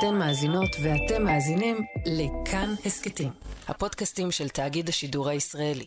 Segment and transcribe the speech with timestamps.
[0.00, 3.28] אתן מאזינות ואתם מאזינים לכאן הסכתים,
[3.68, 5.84] הפודקאסטים של תאגיד השידור הישראלי.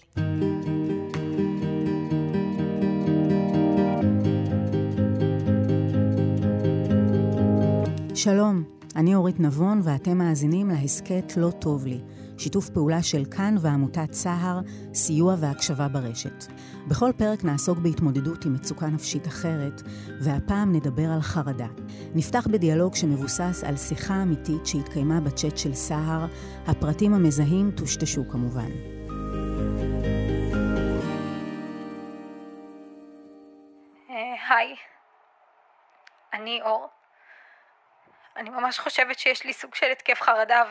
[8.16, 8.64] שלום,
[8.96, 12.00] אני אורית נבון ואתם מאזינים להסכת לא טוב לי,
[12.44, 14.60] שיתוף פעולה של כאן ועמותת סהר,
[14.94, 16.46] סיוע והקשבה ברשת.
[16.88, 19.82] בכל פרק נעסוק בהתמודדות עם מצוקה נפשית אחרת,
[20.22, 21.68] והפעם נדבר על חרדה.
[22.16, 26.26] נפתח בדיאלוג שמבוסס על שיחה אמיתית שהתקיימה בצ'אט של סהר,
[26.68, 28.72] הפרטים המזהים טושטשו כמובן.
[34.50, 34.76] היי,
[36.34, 36.88] אני אור.
[38.36, 40.64] אני ממש חושבת שיש לי סוג של התקף חרדה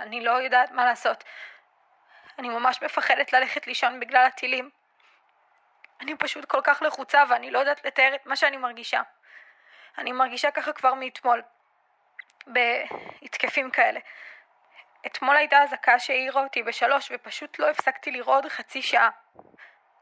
[0.00, 1.24] ואני לא יודעת מה לעשות.
[2.38, 4.70] אני ממש מפחדת ללכת לישון בגלל הטילים.
[6.00, 9.02] אני פשוט כל כך לחוצה ואני לא יודעת לתאר את מה שאני מרגישה.
[9.98, 11.42] אני מרגישה ככה כבר מאתמול,
[12.46, 14.00] בהתקפים כאלה.
[15.06, 19.10] אתמול הייתה אזעקה שהעירה אותי בשלוש ופשוט לא הפסקתי לרעוד חצי שעה.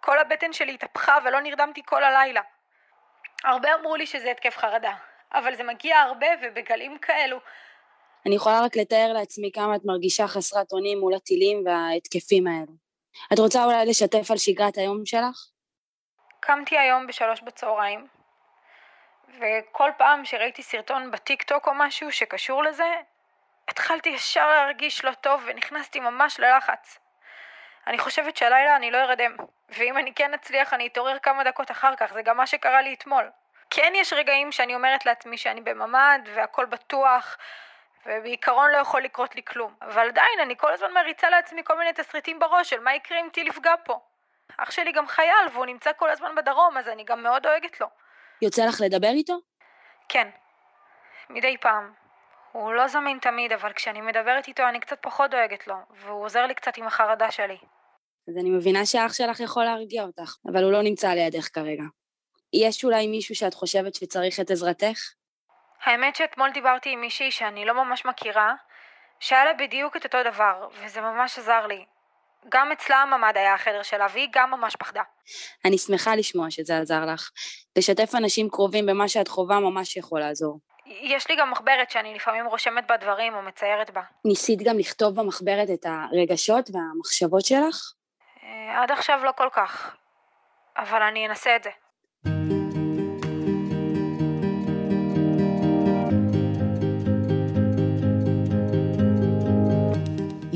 [0.01, 2.41] כל הבטן שלי התהפכה ולא נרדמתי כל הלילה.
[3.45, 4.95] הרבה אמרו לי שזה התקף חרדה,
[5.33, 7.41] אבל זה מגיע הרבה ובגלים כאלו.
[8.27, 12.73] אני יכולה רק לתאר לעצמי כמה את מרגישה חסרת אונים מול הטילים וההתקפים האלו.
[13.33, 15.47] את רוצה אולי לשתף על שגרת היום שלך?
[16.41, 18.07] קמתי היום בשלוש בצהריים,
[19.29, 22.95] וכל פעם שראיתי סרטון בטיק טוק או משהו שקשור לזה,
[23.69, 26.99] התחלתי ישר להרגיש לא טוב ונכנסתי ממש ללחץ.
[27.87, 29.37] אני חושבת שהלילה אני לא ארדם,
[29.69, 32.95] ואם אני כן אצליח אני אתעורר כמה דקות אחר כך, זה גם מה שקרה לי
[32.95, 33.31] אתמול.
[33.71, 37.37] כן יש רגעים שאני אומרת לעצמי שאני בממ"ד והכל בטוח,
[38.09, 39.75] ובעיקרון לא יכול לקרות לי כלום.
[39.83, 43.29] אבל עדיין אני כל הזמן מריצה לעצמי כל מיני תסריטים בראש של מה יקרה אם
[43.33, 44.01] טיל יפגע פה.
[44.57, 47.87] אח שלי גם חייל והוא נמצא כל הזמן בדרום, אז אני גם מאוד דואגת לו.
[48.43, 49.39] יוצא לך לדבר איתו?
[50.09, 50.29] כן,
[51.31, 51.93] מדי פעם.
[52.53, 56.47] הוא לא זמין תמיד, אבל כשאני מדברת איתו אני קצת פחות דואגת לו, והוא עוזר
[56.47, 57.57] לי קצת עם החרדה שלי.
[58.29, 61.85] אז אני מבינה שאח שלך יכול להרגיע אותך, אבל הוא לא נמצא לידך כרגע.
[62.53, 64.99] יש אולי מישהו שאת חושבת שצריך את עזרתך?
[65.85, 68.55] האמת שאתמול דיברתי עם מישהי שאני לא ממש מכירה,
[69.21, 71.85] שהיה לה בדיוק את אותו דבר, וזה ממש עזר לי.
[72.49, 75.03] גם אצלה הממ"ד היה החדר שלה, והיא גם ממש פחדה.
[75.65, 77.31] אני שמחה לשמוע שזה עזר לך.
[77.77, 80.59] לשתף אנשים קרובים במה שאת חווה ממש יכול לעזור.
[80.87, 84.03] יש לי גם מחברת שאני לפעמים רושמת בה דברים או מציירת בה.
[84.25, 87.77] ניסית גם לכתוב במחברת את הרגשות והמחשבות שלך?
[88.43, 89.97] אה, עד עכשיו לא כל כך,
[90.77, 91.71] אבל אני אנסה את זה.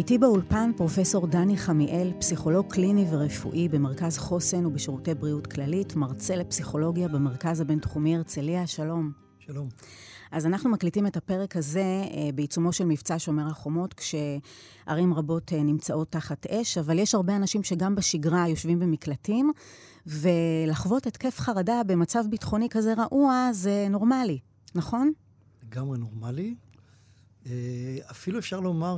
[0.02, 7.08] איתי באולפן פרופסור דני חמיאל, פסיכולוג קליני ורפואי במרכז חוסן ובשירותי בריאות כללית, מרצה לפסיכולוגיה
[7.08, 9.12] במרכז הבינתחומי הרצליה, שלום.
[9.38, 9.68] שלום.
[10.30, 15.62] אז אנחנו מקליטים את הפרק הזה אה, בעיצומו של מבצע שומר החומות, כשערים רבות אה,
[15.62, 19.52] נמצאות תחת אש, אבל יש הרבה אנשים שגם בשגרה יושבים במקלטים,
[20.06, 24.38] ולחוות התקף חרדה במצב ביטחוני כזה רעוע זה נורמלי,
[24.74, 25.12] נכון?
[25.62, 26.54] לגמרי נורמלי.
[27.46, 27.52] אה,
[28.10, 28.96] אפילו אפשר לומר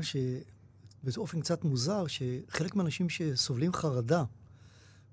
[1.13, 4.25] שבאופן קצת מוזר, שחלק מהאנשים שסובלים חרדה,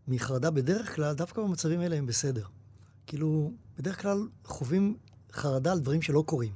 [0.07, 2.45] מחרדה בדרך כלל, דווקא במצבים האלה הם בסדר.
[3.07, 4.97] כאילו, בדרך כלל חווים
[5.31, 6.51] חרדה על דברים שלא קורים,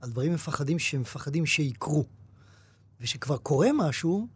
[0.00, 2.04] על דברים מפחדים שמפחדים שיקרו.
[3.00, 4.28] ושכבר קורה משהו,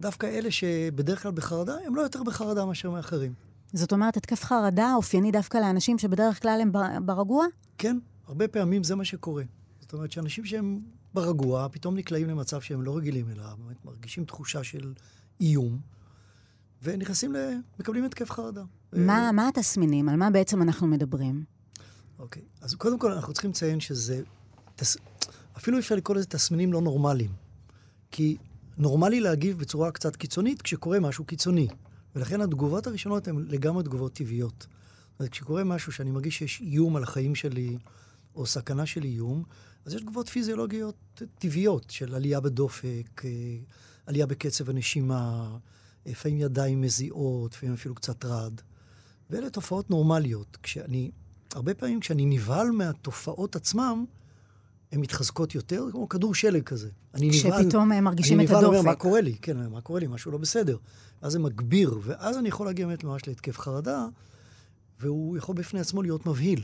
[0.00, 3.34] דווקא אלה שבדרך כלל בחרדה, הם לא יותר בחרדה מאשר מאחרים.
[3.72, 6.72] זאת אומרת, התקף חרדה אופייני דווקא לאנשים שבדרך כלל הם
[7.06, 7.46] ברגוע?
[7.78, 9.42] כן, הרבה פעמים זה מה שקורה.
[9.80, 10.80] זאת אומרת שאנשים שהם
[11.16, 14.92] ברגוע, פתאום נקלעים למצב שהם לא רגילים אליו, באמת מרגישים תחושה של
[15.40, 15.78] איום,
[16.82, 17.36] ונכנסים ל...
[17.80, 18.62] מקבלים התקף חרדה.
[18.92, 20.08] מה, מה התסמינים?
[20.08, 21.44] על מה בעצם אנחנו מדברים?
[22.18, 24.22] אוקיי, אז קודם כל אנחנו צריכים לציין שזה...
[24.76, 24.96] תס...
[25.56, 27.30] אפילו אפשר לקרוא לזה תסמינים לא נורמליים.
[28.10, 28.36] כי
[28.78, 31.68] נורמלי להגיב בצורה קצת קיצונית כשקורה משהו קיצוני.
[32.16, 34.66] ולכן התגובות הראשונות הן לגמרי תגובות טבעיות.
[35.18, 37.78] אומרת, כשקורה משהו שאני מרגיש שיש איום על החיים שלי,
[38.34, 39.42] או סכנה של איום,
[39.86, 43.30] אז יש תגובות פיזיולוגיות טבעיות של עלייה בדופק, אה,
[44.06, 45.56] עלייה בקצב הנשימה,
[46.06, 48.62] לפעמים ידיים מזיעות, לפעמים אפילו קצת רעד.
[49.30, 50.58] ואלה תופעות נורמליות.
[50.62, 51.10] כשאני,
[51.54, 54.04] הרבה פעמים כשאני נבהל מהתופעות עצמם,
[54.92, 56.88] הן מתחזקות יותר, כמו כדור שלג כזה.
[57.14, 57.62] אני נבהל...
[57.62, 58.58] כשפתאום הם מרגישים את הדופק.
[58.58, 59.36] אני נבהל, אומר, מה קורה לי?
[59.42, 60.06] כן, מה קורה לי?
[60.06, 60.76] משהו לא בסדר.
[61.22, 64.06] אז זה מגביר, ואז אני יכול להגיע באמת ממש להתקף חרדה,
[65.00, 66.62] והוא יכול בפני עצמו להיות מבהיל.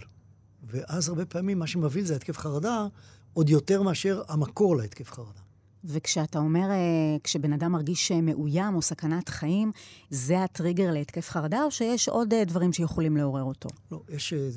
[0.62, 2.87] ואז הרבה פעמים מה שמבהיל זה התקף חרדה,
[3.32, 5.41] עוד יותר מאשר המקור להתקף חרדה.
[5.85, 9.73] וכשאתה אומר, אה, כשבן אדם מרגיש מאוים או סכנת חיים,
[10.11, 13.69] זה הטריגר להתקף חרדה, או שיש עוד אה, דברים שיכולים לעורר אותו?
[13.93, 14.49] לא, יש אה,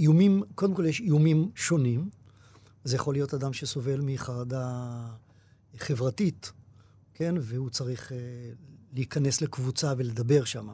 [0.00, 2.08] איומים, קודם כל יש איומים שונים,
[2.84, 4.96] זה יכול להיות אדם שסובל מחרדה
[5.76, 6.52] חברתית,
[7.14, 7.34] כן?
[7.40, 8.18] והוא צריך אה,
[8.92, 10.68] להיכנס לקבוצה ולדבר שם.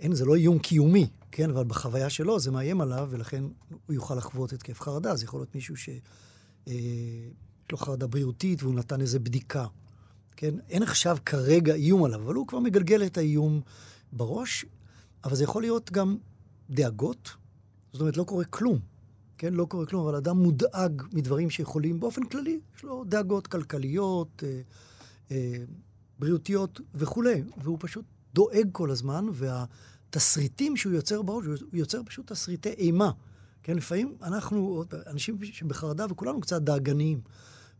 [0.00, 1.50] אין, זה לא איום קיומי, כן?
[1.50, 5.16] אבל בחוויה שלו זה מאיים עליו, ולכן הוא יוכל לחוות התקף חרדה.
[5.16, 6.00] זה יכול להיות מישהו שיש
[6.68, 6.74] אה,
[7.72, 9.66] לו חרדה בריאותית והוא נתן איזו בדיקה,
[10.36, 10.54] כן?
[10.68, 13.60] אין עכשיו כרגע איום עליו, אבל הוא כבר מגלגל את האיום
[14.12, 14.64] בראש,
[15.24, 16.16] אבל זה יכול להיות גם
[16.70, 17.30] דאגות,
[17.92, 18.78] זאת אומרת, לא קורה כלום.
[19.38, 24.42] כן, לא קורה כלום, אבל אדם מודאג מדברים שיכולים, באופן כללי, יש לו דאגות כלכליות,
[24.46, 24.60] אה,
[25.30, 25.64] אה,
[26.18, 28.04] בריאותיות וכולי, והוא פשוט
[28.38, 33.10] דואג כל הזמן, והתסריטים שהוא יוצר בראש, הוא יוצר פשוט תסריטי אימה.
[33.62, 37.20] כן, לפעמים אנחנו, אנשים שבחרדה, וכולנו קצת דאגניים,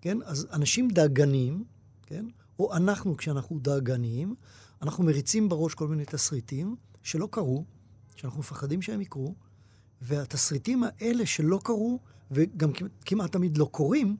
[0.01, 0.19] כן?
[0.25, 1.65] אז אנשים דאגניים,
[2.07, 2.27] כן?
[2.59, 4.35] או אנחנו, כשאנחנו דאגניים,
[4.83, 7.65] אנחנו מריצים בראש כל מיני תסריטים שלא קרו,
[8.17, 9.35] שאנחנו מפחדים שהם יקרו,
[10.03, 11.99] והתסריטים האלה שלא קרו,
[12.31, 12.71] וגם
[13.05, 14.17] כמעט תמיד לא קורים,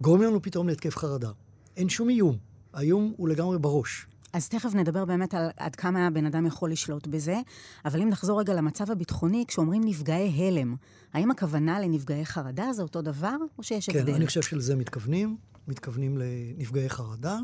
[0.00, 1.30] גורמים לנו פתאום להתקף חרדה.
[1.76, 2.38] אין שום איום.
[2.72, 4.06] האיום הוא לגמרי בראש.
[4.34, 7.40] אז תכף נדבר באמת על עד כמה הבן אדם יכול לשלוט בזה,
[7.84, 10.76] אבל אם נחזור רגע למצב הביטחוני, כשאומרים נפגעי הלם,
[11.12, 14.10] האם הכוונה לנפגעי חרדה זה אותו דבר, או שיש כן, הבדל?
[14.10, 15.36] כן, אני חושב שלזה מתכוונים,
[15.68, 17.38] מתכוונים לנפגעי חרדה.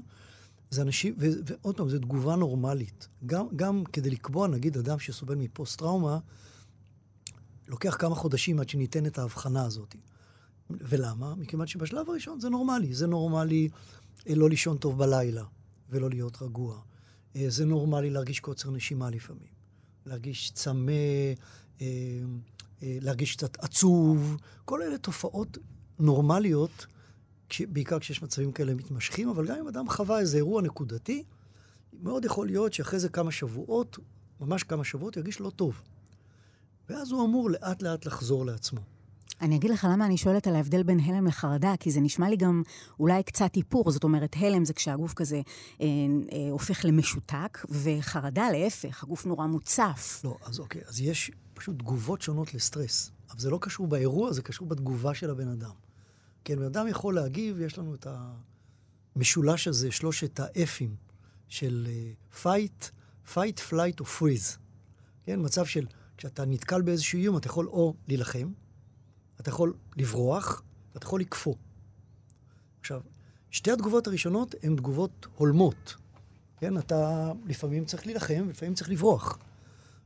[0.71, 3.09] זה אנשים, ו, ועוד פעם, זו תגובה נורמלית.
[3.27, 6.19] גם, גם כדי לקבוע, נגיד, אדם שסובל מפוסט-טראומה,
[7.69, 9.95] לוקח כמה חודשים עד שניתן את ההבחנה הזאת.
[10.71, 11.35] ולמה?
[11.35, 12.95] מכיוון שבשלב הראשון זה נורמלי.
[12.95, 13.69] זה נורמלי
[14.29, 15.45] אה, לא לישון טוב בלילה
[15.91, 16.81] ולא להיות רגוע.
[17.37, 19.61] אה, זה נורמלי להרגיש קוצר נשימה לפעמים.
[20.07, 20.93] להרגיש צמא,
[21.81, 21.87] אה,
[22.83, 24.37] להרגיש קצת עצוב.
[24.65, 25.59] כל אלה תופעות
[25.99, 26.87] נורמליות,
[27.61, 31.25] בעיקר כשיש מצבים כאלה מתמשכים, אבל גם אם אדם חווה איזה אירוע נקודתי,
[31.93, 33.99] מאוד יכול להיות שאחרי זה כמה שבועות,
[34.41, 35.83] ממש כמה שבועות, ירגיש לא טוב.
[36.89, 38.81] ואז הוא אמור לאט לאט לחזור לעצמו.
[39.41, 42.37] אני אגיד לך למה אני שואלת על ההבדל בין הלם לחרדה, כי זה נשמע לי
[42.37, 42.63] גם
[43.01, 43.91] אולי קצת היפוך.
[43.91, 45.41] זאת אומרת, הלם זה כשהגוף כזה
[45.81, 45.87] אה,
[46.33, 50.21] אה, הופך למשותק, וחרדה להפך, הגוף נורא מוצף.
[50.25, 53.11] לא, אז אוקיי, אז יש פשוט תגובות שונות לסטרס.
[53.31, 55.71] אבל זה לא קשור באירוע, זה קשור בתגובה של הבן אדם.
[56.45, 58.07] כן, בן אדם יכול להגיב, יש לנו את
[59.17, 60.97] המשולש הזה, שלושת האפים
[61.49, 61.89] של
[62.43, 62.91] fight,
[63.35, 64.59] fight, flight או freeze.
[65.25, 65.87] כן, מצב של
[66.17, 68.53] כשאתה נתקל באיזשהו איום, אתה יכול או להילחם,
[69.41, 70.63] אתה יכול לברוח,
[70.95, 71.55] ואתה יכול לקפוא.
[72.81, 73.01] עכשיו,
[73.51, 75.95] שתי התגובות הראשונות הן תגובות הולמות.
[76.57, 79.39] כן, אתה לפעמים צריך להילחם, ולפעמים צריך לברוח.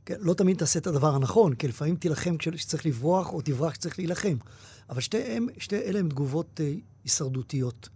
[0.05, 3.99] כן, לא תמיד תעשה את הדבר הנכון, כי לפעמים תילחם כשצריך לברוח, או תברח כשצריך
[3.99, 4.37] להילחם.
[4.89, 6.73] אבל שתי, שתי אלה הן תגובות אה,
[7.03, 7.89] הישרדותיות.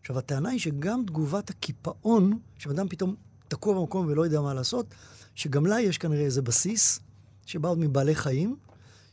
[0.00, 3.14] עכשיו, הטענה היא שגם תגובת הקיפאון, שאדם פתאום
[3.48, 4.94] תקוע במקום ולא יודע מה לעשות,
[5.34, 7.00] שגם לה יש כנראה איזה בסיס,
[7.46, 8.56] שבא עוד מבעלי חיים,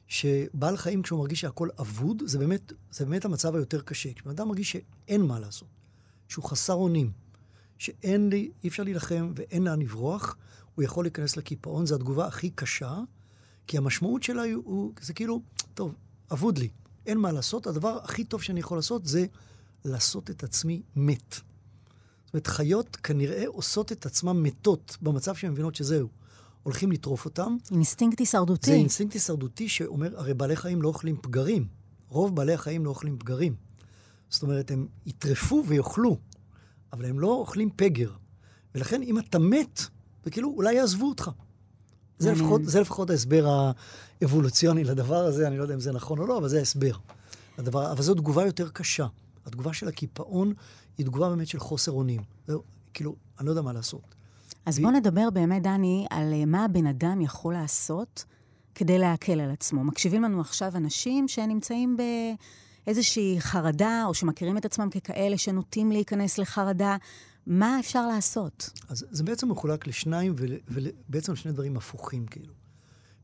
[0.07, 4.13] שבעל חיים כשהוא מרגיש שהכל אבוד, זה באמת, זה באמת המצב היותר קשה.
[4.13, 5.67] כשבן אדם מרגיש שאין מה לעשות,
[6.27, 7.11] שהוא חסר אונים,
[7.77, 10.37] שאין לי, אי אפשר להילחם ואין לאן לברוח,
[10.75, 12.99] הוא יכול להיכנס לקיפאון, זו התגובה הכי קשה,
[13.67, 15.41] כי המשמעות שלה הוא, הוא זה כאילו,
[15.73, 15.95] טוב,
[16.31, 16.69] אבוד לי,
[17.05, 19.25] אין מה לעשות, הדבר הכי טוב שאני יכול לעשות זה
[19.85, 21.33] לעשות את עצמי מת.
[22.25, 26.09] זאת אומרת, חיות כנראה עושות את עצמן מתות במצב שהן מבינות שזהו.
[26.65, 27.57] הולכים לטרוף אותם.
[27.71, 28.71] אינסטינקט הישרדותי.
[28.71, 31.67] זה אינסטינקט הישרדותי שאומר, הרי בעלי חיים לא אוכלים פגרים.
[32.09, 33.55] רוב בעלי החיים לא אוכלים פגרים.
[34.29, 36.17] זאת אומרת, הם יטרפו ויאכלו,
[36.93, 38.11] אבל הם לא אוכלים פגר.
[38.75, 39.81] ולכן אם אתה מת,
[40.23, 41.31] זה כאילו, אולי יעזבו אותך.
[42.19, 43.71] זה לפחות, זה לפחות ההסבר
[44.21, 46.95] האבולוציוני לדבר הזה, אני לא יודע אם זה נכון או לא, אבל זה ההסבר.
[47.57, 49.07] הדבר, אבל זו תגובה יותר קשה.
[49.45, 50.53] התגובה של הקיפאון
[50.97, 52.21] היא תגובה באמת של חוסר אונים.
[52.47, 52.53] זה
[52.93, 54.15] כאילו, אני לא יודע מה לעשות.
[54.65, 58.25] אז בוא נדבר באמת, דני, על אה, מה הבן אדם יכול לעשות
[58.75, 59.83] כדי להקל על עצמו.
[59.83, 61.97] מקשיבים לנו עכשיו אנשים שנמצאים
[62.85, 66.97] באיזושהי חרדה, או שמכירים את עצמם ככאלה שנוטים להיכנס לחרדה.
[67.47, 68.69] מה אפשר לעשות?
[68.89, 70.35] אז זה בעצם מחולק לשניים,
[70.67, 72.53] ובעצם שני דברים הפוכים, כאילו.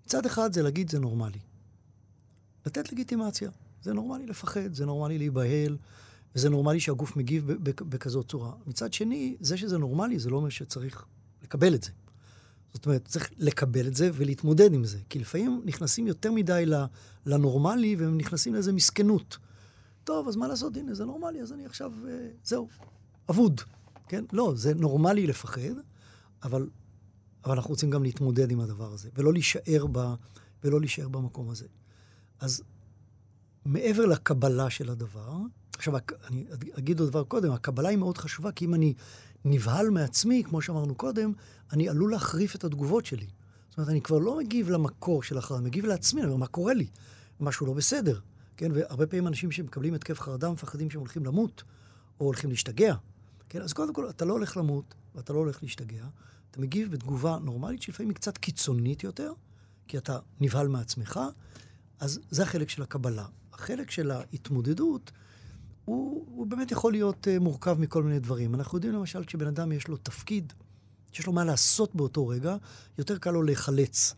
[0.06, 1.40] מצד אחד זה להגיד, זה נורמלי.
[2.66, 3.50] לתת לגיטימציה.
[3.84, 5.78] זה נורמלי לפחד, זה נורמלי להיבהל,
[6.36, 8.52] וזה נורמלי שהגוף מגיב בכזאת צורה.
[8.68, 11.06] מצד שני, זה שזה נורמלי, זה לא אומר שצריך
[11.52, 11.92] לקבל את זה.
[12.74, 14.98] זאת אומרת, צריך לקבל את זה ולהתמודד עם זה.
[15.10, 16.66] כי לפעמים נכנסים יותר מדי
[17.26, 19.38] לנורמלי, והם נכנסים לאיזה מסכנות.
[20.04, 20.78] טוב, אז מה לעשות?
[20.78, 22.68] הנה, זה נורמלי, אז אני עכשיו, אה, זהו,
[23.30, 23.62] אבוד.
[24.08, 24.24] כן?
[24.34, 25.76] לא, זה נורמלי לפחד,
[26.44, 26.70] אבל,
[27.46, 30.14] אבל אנחנו רוצים גם להתמודד עם הדבר הזה, ולא להישאר, ב,
[30.64, 31.66] ולא להישאר במקום הזה.
[32.40, 32.64] אז
[33.66, 35.38] מעבר לקבלה של הדבר,
[35.74, 35.94] עכשיו,
[36.28, 36.46] אני
[36.78, 38.94] אגיד עוד דבר קודם, הקבלה היא מאוד חשובה, כי אם אני
[39.46, 41.34] נבהל מעצמי, כמו שאמרנו קודם,
[41.72, 43.28] אני עלול להחריף את התגובות שלי.
[43.70, 46.74] זאת אומרת, אני כבר לא מגיב למקור של החרדה, מגיב לעצמי, אני אומר, מה קורה
[46.74, 46.88] לי?
[47.40, 48.20] משהו לא בסדר.
[48.58, 51.64] כן, והרבה פעמים אנשים שמקבלים התקף חרדה מפחדים שהם הולכים למות,
[52.20, 52.96] או הולכים להשתגע.
[53.50, 56.06] כן, אז קודם כל, אתה לא הולך למות, ואתה לא הולך להשתגע.
[56.52, 59.34] אתה מגיב בתגובה נורמלית, שלפעמים היא קצת קיצונית יותר,
[59.88, 61.20] כי אתה נבהל מעצמך,
[62.00, 63.26] אז זה החלק של הקבלה.
[63.54, 65.12] החלק של ההתמודדות,
[65.86, 68.56] הוא, הוא באמת יכול להיות uh, מורכב מכל מיני דברים.
[68.56, 70.54] אנחנו יודעים למשל, כשבן אדם יש לו תפקיד,
[71.12, 72.56] שיש לו מה לעשות באותו רגע,
[72.98, 74.16] יותר קל לו להיחלץ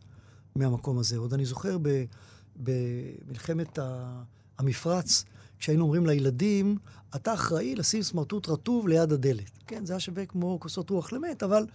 [0.55, 1.17] מהמקום הזה.
[1.17, 2.03] עוד אני זוכר ב,
[2.55, 3.79] במלחמת
[4.58, 5.25] המפרץ,
[5.60, 6.77] כשהיינו אומרים לילדים,
[7.15, 9.51] אתה אחראי לשים סמרטוט רטוב ליד הדלת.
[9.67, 11.65] כן, זה היה שווה כמו כוסות רוח למת, אבל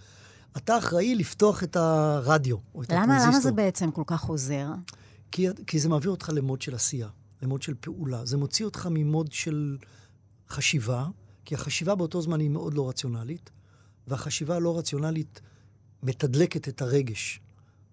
[0.56, 3.32] אתה אחראי לפתוח את הרדיו או את למה, הטרנזיסטור.
[3.32, 4.66] למה זה בעצם כל כך עוזר?
[5.32, 7.08] כי, כי זה מעביר אותך למוד של עשייה,
[7.42, 8.24] למוד של פעולה.
[8.24, 9.78] זה מוציא אותך ממוד של
[10.48, 11.06] חשיבה,
[11.44, 13.50] כי החשיבה באותו זמן היא מאוד לא רציונלית,
[14.06, 15.40] והחשיבה הלא רציונלית
[16.02, 17.40] מתדלקת את הרגש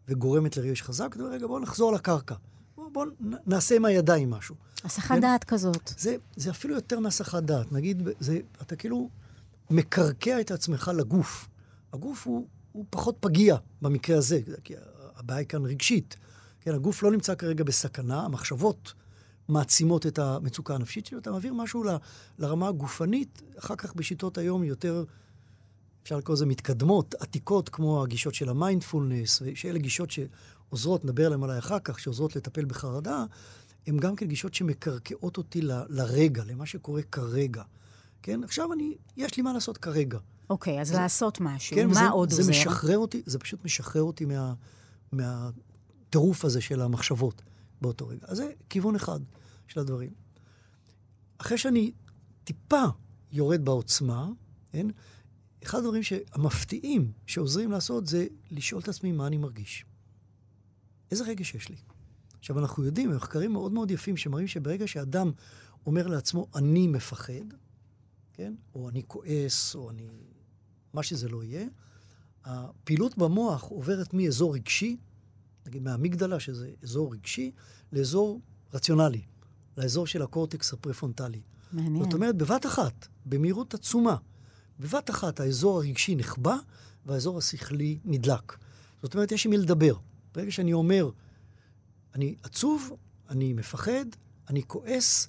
[0.07, 1.15] וגורמת לרגש חזק.
[1.31, 2.35] רגע, בואו נחזור לקרקע.
[2.75, 3.05] בואו בוא
[3.45, 4.55] נעשה עם הידיים משהו.
[4.83, 5.21] הסחת כן?
[5.21, 5.93] דעת כזאת.
[5.97, 7.71] זה, זה אפילו יותר מהסחת דעת.
[7.71, 9.09] נגיד, זה, אתה כאילו
[9.69, 11.47] מקרקע את עצמך לגוף.
[11.93, 14.73] הגוף הוא, הוא פחות פגיע במקרה הזה, כי
[15.15, 16.17] הבעיה היא כאן רגשית.
[16.61, 18.93] כן, הגוף לא נמצא כרגע בסכנה, המחשבות
[19.47, 21.89] מעצימות את המצוקה הנפשית שלו, אתה מעביר משהו ל,
[22.39, 25.03] לרמה הגופנית, אחר כך בשיטות היום יותר,
[26.03, 31.59] אפשר לקרוא לזה מתקדמות, עתיקות, כמו הגישות של המיינדפולנס, שאלה גישות שעוזרות, נדבר עליהן עליי
[31.59, 33.25] אחר כך, שעוזרות לטפל בחרדה,
[33.87, 37.63] הן גם כן גישות שמקרקעות אותי ל, לרגע, למה שקורה כרגע.
[38.21, 40.19] כן, עכשיו אני, יש לי מה לעשות כרגע.
[40.49, 41.75] אוקיי, אז זה, לעשות משהו.
[41.75, 42.51] כן, מה וזה, עוד זה עוזר?
[42.51, 44.53] משחרר אותי, זה פשוט משחרר אותי מה,
[45.11, 47.41] מהטירוף הזה של המחשבות
[47.81, 48.27] באותו רגע.
[48.27, 49.19] אז זה כיוון אחד
[49.67, 50.13] של הדברים.
[51.37, 51.91] אחרי שאני
[52.43, 52.83] טיפה
[53.31, 54.29] יורד בעוצמה,
[54.71, 54.87] כן,
[55.63, 56.01] אחד הדברים
[56.31, 59.85] המפתיעים שעוזרים לעשות זה לשאול את עצמי מה אני מרגיש.
[61.11, 61.75] איזה רגש יש לי?
[62.39, 65.31] עכשיו, אנחנו יודעים, מחקרים מאוד מאוד יפים שמראים שברגע שאדם
[65.85, 67.53] אומר לעצמו, אני מפחד,
[68.33, 68.53] כן?
[68.75, 70.07] או אני כועס, או אני...
[70.93, 71.67] מה שזה לא יהיה,
[72.43, 74.97] הפעילות במוח עוברת מאזור רגשי,
[75.65, 77.51] נגיד מהמגדלה, שזה אזור רגשי,
[77.91, 78.41] לאזור
[78.73, 79.21] רציונלי,
[79.77, 81.41] לאזור של הקורטקס הפרפונטלי.
[81.71, 82.03] מעניין.
[82.03, 84.15] זאת אומרת, בבת אחת, במהירות עצומה,
[84.79, 86.55] בבת אחת האזור הרגשי נחבא
[87.05, 88.57] והאזור השכלי נדלק.
[89.03, 89.95] זאת אומרת, יש עם מי לדבר.
[90.35, 91.09] ברגע שאני אומר,
[92.15, 92.91] אני עצוב,
[93.29, 94.05] אני מפחד,
[94.49, 95.27] אני כועס,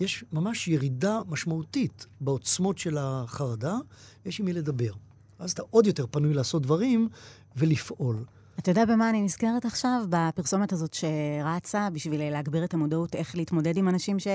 [0.00, 3.76] יש ממש ירידה משמעותית בעוצמות של החרדה,
[4.24, 4.92] יש עם מי לדבר.
[5.38, 7.08] אז אתה עוד יותר פנוי לעשות דברים
[7.56, 8.24] ולפעול.
[8.58, 10.04] אתה יודע במה אני נזכרת עכשיו?
[10.08, 14.26] בפרסומת הזאת שרצה בשביל להגביר את המודעות איך להתמודד עם אנשים ש...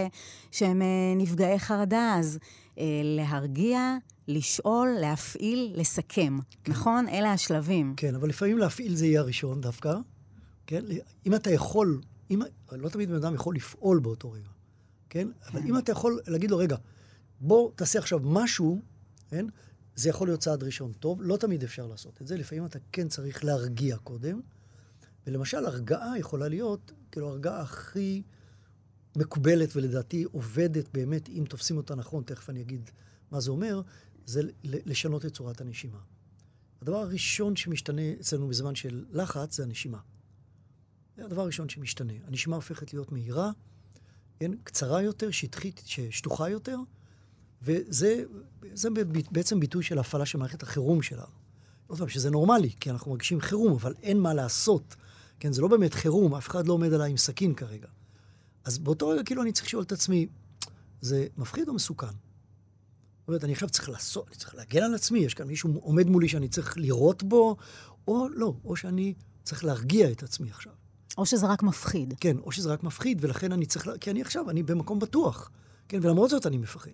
[0.52, 2.16] שהם אה, נפגעי חרדה.
[2.20, 2.40] אז
[2.78, 3.98] אה, להרגיע,
[4.28, 6.38] לשאול, להפעיל, לסכם.
[6.64, 6.72] כן.
[6.72, 7.08] נכון?
[7.08, 7.94] אלה השלבים.
[7.98, 9.96] כן, אבל לפעמים להפעיל זה יהיה הראשון דווקא.
[10.68, 10.84] כן?
[11.26, 14.50] אם אתה יכול, אם, לא תמיד בן אדם יכול לפעול באותו רגע.
[15.10, 15.28] כן?
[15.28, 15.28] כן?
[15.52, 16.76] אבל אם אתה יכול להגיד לו, רגע,
[17.42, 18.82] בוא תעשה עכשיו משהו,
[19.30, 19.46] כן?
[20.00, 23.08] זה יכול להיות צעד ראשון טוב, לא תמיד אפשר לעשות את זה, לפעמים אתה כן
[23.08, 24.42] צריך להרגיע קודם.
[25.28, 28.24] ולמשל, הרגעה יכולה להיות, כאילו, הרגעה הכי
[29.18, 32.90] מקובלת ולדעתי עובדת באמת, אם תופסים אותה נכון, תכף אני אגיד
[33.32, 33.82] מה זה אומר,
[34.26, 36.00] זה לשנות את צורת הנשימה.
[36.82, 40.00] הדבר הראשון שמשתנה אצלנו בזמן של לחץ זה הנשימה.
[41.18, 42.14] זה הדבר הראשון שמשתנה.
[42.28, 43.52] הנשימה הופכת להיות מהירה,
[44.40, 46.78] כן, קצרה יותר, שטחית, שטוחה יותר,
[47.62, 48.24] וזה
[48.74, 48.90] זה
[49.32, 51.40] בעצם ביטוי של הפעלה של מערכת החירום שלנו.
[51.88, 54.96] עוד פעם, שזה נורמלי, כי אנחנו מרגישים חירום, אבל אין מה לעשות.
[55.40, 57.88] כן, זה לא באמת חירום, אף אחד לא עומד עליי עם סכין כרגע.
[58.64, 60.28] אז באותו רגע כאילו אני צריך לשאול את עצמי,
[61.02, 62.08] זה מפחיד או מסוכן?
[62.08, 66.08] זאת אומרת, אני עכשיו צריך לעשות, אני צריך להגן על עצמי, יש כאן מישהו עומד
[66.08, 67.58] מולי שאני צריך לירות בו,
[68.08, 69.14] או לא, או שאני
[69.44, 70.74] צריך להרגיע את עצמי עכשיו.
[71.18, 72.14] או שזה רק מפחיד.
[72.20, 75.52] כן, או שזה רק מפחיד, ולכן אני צריך, כי אני עכשיו, אני במקום בטוח.
[75.88, 76.92] כן, ולמרות זאת אני מפחד.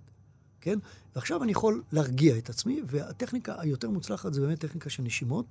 [0.66, 0.80] כן?
[1.16, 5.46] ועכשיו אני יכול להרגיע את עצמי, והטכניקה היותר מוצלחת זה באמת טכניקה של נשימות.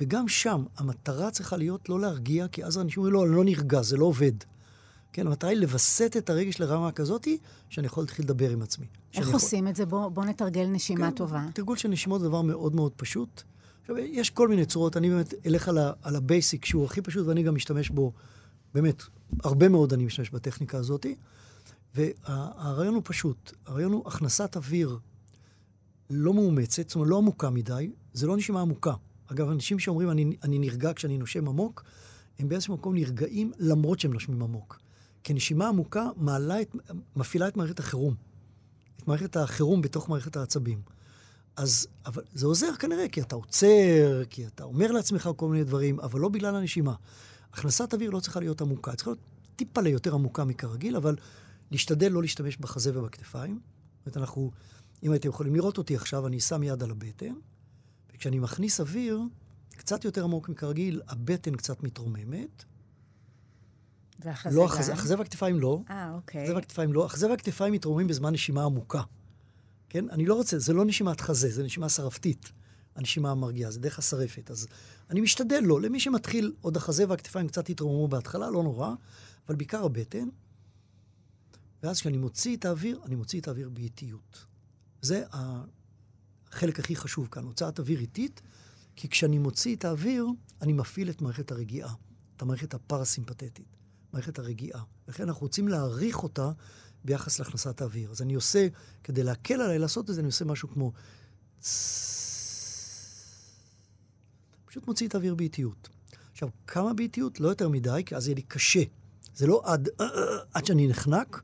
[0.00, 3.82] וגם שם המטרה צריכה להיות לא להרגיע, כי אז אנשים אומרים, לא, אני לא נרגע,
[3.82, 4.32] זה לא עובד.
[5.12, 7.38] כן, המטרה היא לווסת את הרגש לרמה כזאתי,
[7.68, 8.86] שאני יכול להתחיל לדבר עם עצמי.
[9.14, 9.70] איך עושים יכול...
[9.70, 9.86] את זה?
[9.86, 11.46] בוא, בוא נתרגל נשימה כן, טובה.
[11.54, 13.42] תרגול של נשימות זה דבר מאוד מאוד פשוט.
[13.80, 17.02] עכשיו, יש כל מיני צורות, אני באמת אלך על, ה, על ה basic, שהוא הכי
[17.02, 18.12] פשוט, ואני גם משתמש בו,
[18.74, 19.02] באמת,
[19.42, 21.14] הרבה מאוד אני משתמש בטכניקה הזאתי.
[21.94, 24.98] והרעיון הוא פשוט, הרעיון הוא הכנסת אוויר
[26.10, 28.94] לא מאומצת, זאת אומרת, לא עמוקה מדי, זה לא נשימה עמוקה.
[29.26, 31.84] אגב, אנשים שאומרים, אני, אני נרגע כשאני נושם עמוק,
[32.38, 34.78] הם באיזשהו מקום נרגעים למרות שהם נושמים עמוק.
[35.24, 36.76] כי נשימה עמוקה מעלה את,
[37.16, 38.14] מפעילה את מערכת החירום.
[38.96, 40.82] את מערכת החירום בתוך מערכת העצבים.
[41.56, 46.00] אז, אבל זה עוזר כנראה, כי אתה עוצר, כי אתה אומר לעצמך כל מיני דברים,
[46.00, 46.94] אבל לא בגלל הנשימה.
[47.52, 49.20] הכנסת אוויר לא צריכה להיות עמוקה, צריכה להיות
[49.56, 51.16] טיפה ליותר עמוקה מכרגיל, אבל
[51.70, 53.60] להשתדל לא להשתמש בחזה ובכתפיים.
[53.98, 54.50] זאת אומרת, אנחנו,
[55.02, 57.34] אם הייתם יכולים לראות אותי עכשיו, אני שם יד על הבטן,
[58.14, 59.20] וכשאני מכניס אוויר,
[59.70, 62.64] קצת יותר עמוק מכרגיל, הבטן קצת מתרוממת.
[64.18, 64.64] והחזה לא?
[64.64, 65.80] החזה, החזה והכתפיים לא.
[65.90, 66.42] אה, אוקיי.
[66.42, 67.04] החזה והכתפיים לא.
[67.04, 69.02] החזה והכתפיים מתרוממים בזמן נשימה עמוקה.
[69.88, 70.10] כן?
[70.10, 72.52] אני לא רוצה, זה לא נשימת חזה, זה נשימה שרפתית.
[72.96, 74.50] הנשימה המרגיעה, זה דרך השרפת.
[74.50, 74.66] אז
[75.10, 75.80] אני משתדל לא.
[75.80, 78.94] למי שמתחיל, עוד החזה והכתפיים קצת יתרוממו בהתחלה, לא נורא,
[79.48, 80.28] אבל בעיקר הבטן.
[81.84, 84.46] ואז כשאני מוציא את האוויר, אני מוציא את האוויר באיטיות.
[85.02, 88.40] זה החלק הכי חשוב כאן, הוצאת אוויר איטית,
[88.96, 90.26] כי כשאני מוציא את האוויר,
[90.62, 91.94] אני מפעיל את מערכת הרגיעה,
[92.36, 93.60] את המערכת הפרסימפטית,
[94.12, 94.82] מערכת הרגיעה.
[95.08, 96.50] לכן אנחנו רוצים להעריך אותה
[97.04, 98.10] ביחס להכנסת האוויר.
[98.10, 98.68] אז אני עושה,
[99.02, 100.92] כדי להקל עליי לעשות את זה, אני עושה משהו כמו...
[104.66, 105.88] פשוט מוציא את האוויר באיטיות.
[106.32, 107.40] עכשיו, כמה באיטיות?
[107.40, 108.82] לא יותר מדי, כי אז יהיה לי קשה.
[109.34, 109.88] זה לא עד,
[110.54, 111.42] עד שאני נחנק,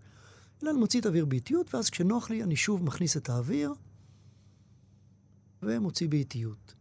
[0.63, 3.75] אלא אני מוציא את האוויר באיטיות, ואז כשנוח לי, אני שוב מכניס את האוויר,
[5.63, 6.75] ומוציא באיטיות.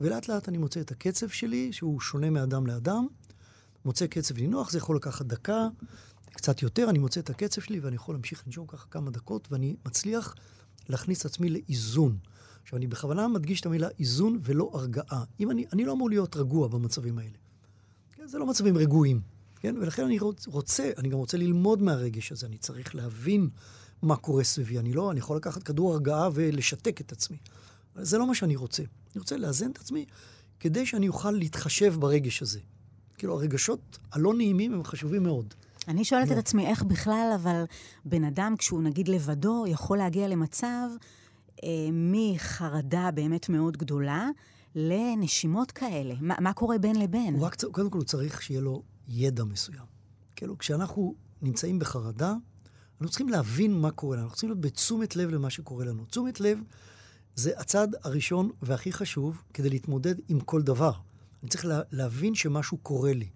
[0.00, 3.06] ולאט לאט אני מוצא את הקצב שלי, שהוא שונה מאדם לאדם.
[3.84, 5.68] מוצא קצב לנוח, זה יכול לקחת דקה,
[6.32, 9.76] קצת יותר, אני מוצא את הקצב שלי ואני יכול להמשיך לנשום ככה כמה דקות, ואני
[9.86, 10.34] מצליח
[10.88, 12.18] להכניס עצמי לאיזון.
[12.62, 15.24] עכשיו, אני בכוונה מדגיש את המילה איזון ולא הרגעה.
[15.40, 17.36] אם אני, אני לא אמור להיות רגוע במצבים האלה.
[18.12, 19.20] כן, זה לא מצבים רגועים,
[19.60, 19.74] כן?
[19.80, 23.48] ולכן אני רוצה, אני גם רוצה ללמוד מהרגש הזה, אני צריך להבין
[24.02, 24.78] מה קורה סביבי.
[24.78, 27.36] אני לא, אני יכול לקחת כדור הרגעה ולשתק את עצמי.
[27.96, 28.82] אבל זה לא מה שאני רוצה.
[28.82, 30.04] אני רוצה לאזן את עצמי
[30.60, 32.60] כדי שאני אוכל להתחשב ברגש הזה.
[33.18, 35.54] כאילו, הרגשות הלא נעימים הם חשובים מאוד.
[35.88, 36.32] אני שואלת לא.
[36.32, 37.64] את עצמי, איך בכלל, אבל
[38.04, 40.88] בן אדם, כשהוא נגיד לבדו, יכול להגיע למצב
[41.64, 44.28] אה, מחרדה באמת מאוד גדולה
[44.74, 46.14] לנשימות כאלה?
[46.20, 47.34] מה, מה קורה בין לבין?
[47.34, 49.86] הוא רק, קודם כל הוא צריך שיהיה לו ידע מסוים.
[50.36, 52.34] כאילו, כשאנחנו נמצאים בחרדה,
[52.92, 54.24] אנחנו צריכים להבין מה קורה לנו.
[54.24, 56.04] אנחנו צריכים להיות בתשומת לב למה שקורה לנו.
[56.04, 56.58] תשומת לב
[57.34, 60.92] זה הצעד הראשון והכי חשוב כדי להתמודד עם כל דבר.
[61.42, 63.28] אני צריך לה, להבין שמשהו קורה לי.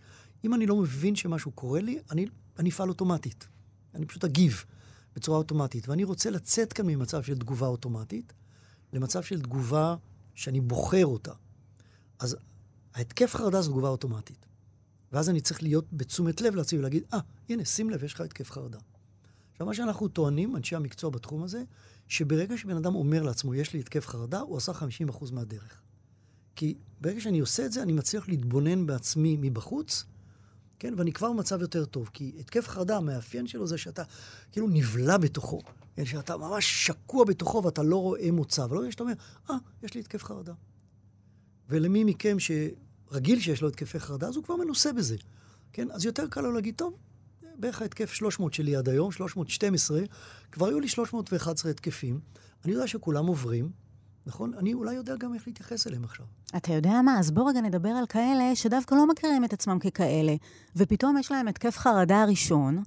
[0.44, 2.26] אם אני לא מבין שמשהו קורה לי, אני,
[2.58, 3.48] אני אפעל אוטומטית.
[3.94, 4.64] אני פשוט אגיב
[5.16, 5.88] בצורה אוטומטית.
[5.88, 8.32] ואני רוצה לצאת כאן ממצב של תגובה אוטומטית
[8.92, 9.96] למצב של תגובה
[10.34, 11.32] שאני בוחר אותה.
[12.18, 12.36] אז
[12.94, 14.46] ההתקף חרדה זו תגובה אוטומטית.
[15.14, 18.20] ואז אני צריך להיות בתשומת לב לעצמי ולהגיד, אה, ah, הנה, שים לב, יש לך
[18.20, 18.78] התקף חרדה.
[19.52, 21.62] עכשיו, מה שאנחנו טוענים, אנשי המקצוע בתחום הזה,
[22.08, 25.80] שברגע שבן אדם אומר לעצמו, יש לי התקף חרדה, הוא עשה 50% מהדרך.
[26.56, 30.04] כי ברגע שאני עושה את זה, אני מצליח להתבונן בעצמי מבחוץ,
[30.78, 30.94] כן?
[30.96, 32.10] ואני כבר במצב יותר טוב.
[32.12, 34.02] כי התקף חרדה, המאפיין שלו זה שאתה
[34.52, 35.62] כאילו נבלע בתוכו.
[35.96, 36.04] כן?
[36.04, 38.66] שאתה ממש שקוע בתוכו ואתה לא רואה מוצא.
[38.70, 39.14] ולא שאתה אומר,
[39.50, 40.52] אה, ah, יש לי התקף חרדה.
[41.68, 42.38] ולמי מכם
[43.14, 45.16] שרגיל שיש לו התקפי חרדה, אז הוא כבר מנוסה בזה.
[45.72, 45.90] כן?
[45.90, 46.94] אז יותר קל לו להגיד, טוב,
[47.58, 50.00] בערך ההתקף 300 שלי עד היום, 312,
[50.52, 52.20] כבר היו לי 311 התקפים.
[52.64, 53.70] אני יודע שכולם עוברים,
[54.26, 54.54] נכון?
[54.54, 56.26] אני אולי יודע גם איך להתייחס אליהם עכשיו.
[56.56, 57.18] אתה יודע מה?
[57.18, 60.34] אז בוא רגע נדבר על כאלה שדווקא לא מכירים את עצמם ככאלה,
[60.76, 62.82] ופתאום יש להם התקף חרדה הראשון,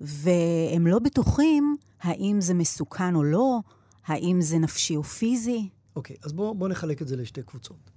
[0.00, 3.60] והם לא בטוחים האם זה מסוכן או לא,
[4.06, 5.68] האם זה נפשי או פיזי.
[5.96, 7.95] אוקיי, אז בואו בוא נחלק את זה לשתי קבוצות.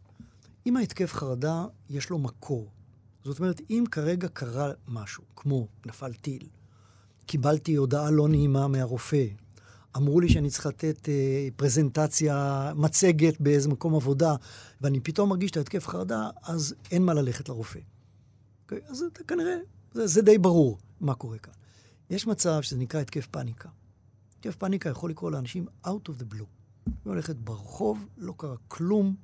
[0.65, 2.71] אם ההתקף חרדה, יש לו מקור.
[3.23, 6.47] זאת אומרת, אם כרגע קרה משהו, כמו נפל טיל,
[7.25, 9.25] קיבלתי הודעה לא נעימה מהרופא,
[9.97, 14.35] אמרו לי שאני צריך לתת אה, פרזנטציה, מצגת באיזה מקום עבודה,
[14.81, 17.79] ואני פתאום מרגיש את ההתקף חרדה, אז אין מה ללכת לרופא.
[18.63, 18.79] אוקיי?
[18.87, 19.55] אז זה, כנראה,
[19.93, 21.53] זה, זה די ברור מה קורה כאן.
[22.09, 23.69] יש מצב שזה נקרא התקף פאניקה.
[24.33, 26.45] התקף פאניקה יכול לקרות לאנשים out of the blue.
[26.85, 29.15] היא הולכת ברחוב, לא קרה כלום,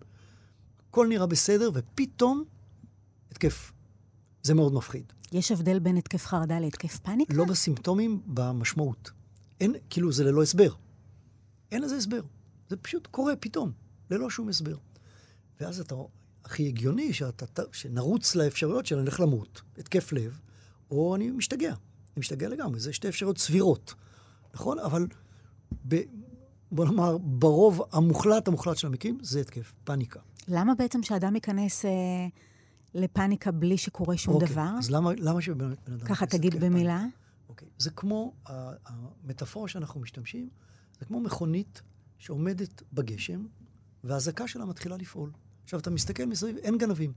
[0.96, 2.44] הכל נראה בסדר, ופתאום
[3.32, 3.72] התקף.
[4.44, 5.04] זה מאוד מפחיד.
[5.32, 7.34] יש הבדל בין התקף חרדה להתקף פאניקה?
[7.34, 9.12] לא בסימפטומים, במשמעות.
[9.60, 10.74] אין, כאילו, זה ללא הסבר.
[11.72, 12.22] אין לזה הסבר.
[12.70, 13.72] זה פשוט קורה פתאום,
[14.12, 14.78] ללא שום הסבר.
[15.60, 15.96] ואז אתה,
[16.46, 20.40] הכי הגיוני שאתה, שנרוץ לאפשרויות של אני הולך למות, התקף לב,
[20.92, 21.70] או אני משתגע.
[21.70, 23.94] אני משתגע לגמרי, זה שתי אפשרויות סבירות,
[24.54, 24.80] נכון?
[24.80, 25.08] אבל
[25.88, 26.02] ב,
[26.72, 30.20] בוא נאמר, ברוב המוחלט המוחלט של המקרים, זה התקף פאניקה.
[30.48, 31.92] למה בעצם שאדם ייכנס אה,
[32.94, 34.70] לפאניקה בלי שקורה שום אוקיי, דבר?
[34.80, 36.00] אז למה, למה שבן אדם...
[36.00, 36.98] ככה ייכנס תגיד במילה.
[37.00, 37.18] פאניקה?
[37.50, 37.68] אוקיי.
[37.78, 40.50] זה כמו, המטאפורה שאנחנו משתמשים,
[41.00, 41.82] זה כמו מכונית
[42.18, 43.46] שעומדת בגשם,
[44.04, 45.32] והאזעקה שלה מתחילה לפעול.
[45.64, 47.14] עכשיו, אתה מסתכל מסביב, אין גנבים.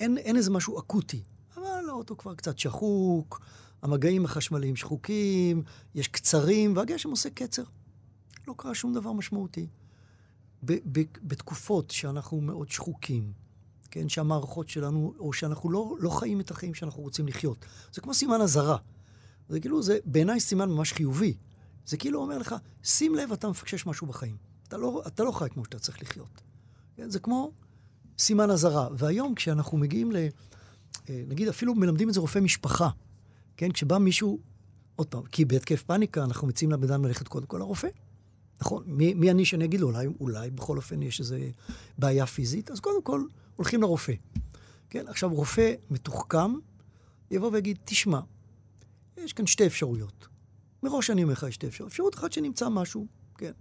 [0.00, 1.22] אין, אין איזה משהו אקוטי.
[1.56, 3.40] אבל האוטו כבר קצת שחוק,
[3.82, 5.62] המגעים החשמליים שחוקים,
[5.94, 7.64] יש קצרים, והגשם עושה קצר.
[8.46, 9.66] לא קרה שום דבר משמעותי.
[10.62, 13.32] ב- ב- בתקופות שאנחנו מאוד שחוקים,
[13.90, 17.66] כן, שהמערכות שלנו, או שאנחנו לא, לא חיים את החיים שאנחנו רוצים לחיות.
[17.92, 18.76] זה כמו סימן אזהרה.
[19.48, 21.34] זה כאילו, זה בעיניי סימן ממש חיובי.
[21.86, 24.36] זה כאילו אומר לך, שים לב, אתה מפקשש משהו בחיים.
[24.68, 26.42] אתה לא, אתה לא חי כמו שאתה צריך לחיות.
[26.96, 27.10] כן?
[27.10, 27.52] זה כמו
[28.18, 28.88] סימן אזהרה.
[28.96, 30.16] והיום כשאנחנו מגיעים ל...
[31.08, 32.88] אה, נגיד, אפילו מלמדים את זה רופא משפחה,
[33.56, 33.72] כן?
[33.72, 34.38] כשבא מישהו,
[34.96, 37.88] עוד פעם, כי בהתקף פאניקה אנחנו מציעים לבן אדם ללכת קודם כל לרופא.
[38.60, 41.36] נכון, מי, מי אני שאני אגיד לו, אולי, אולי בכל אופן יש איזו
[41.98, 43.22] בעיה פיזית, אז קודם כל
[43.56, 44.12] הולכים לרופא.
[44.90, 46.54] כן, עכשיו רופא מתוחכם
[47.30, 48.20] יבוא ויגיד, תשמע,
[49.16, 50.28] יש כאן שתי אפשרויות.
[50.82, 51.92] מראש אני אומר לך, יש שתי אפשרויות.
[51.92, 53.06] אפשרות אחת שנמצא משהו,
[53.38, 53.52] כן.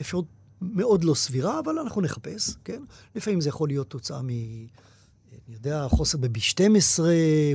[0.00, 0.26] אפשרות
[0.60, 2.82] מאוד לא סבירה, אבל אנחנו נחפש, כן?
[3.14, 4.28] לפעמים זה יכול להיות תוצאה מ...
[5.48, 7.00] אני יודע, חוסר ב-B12,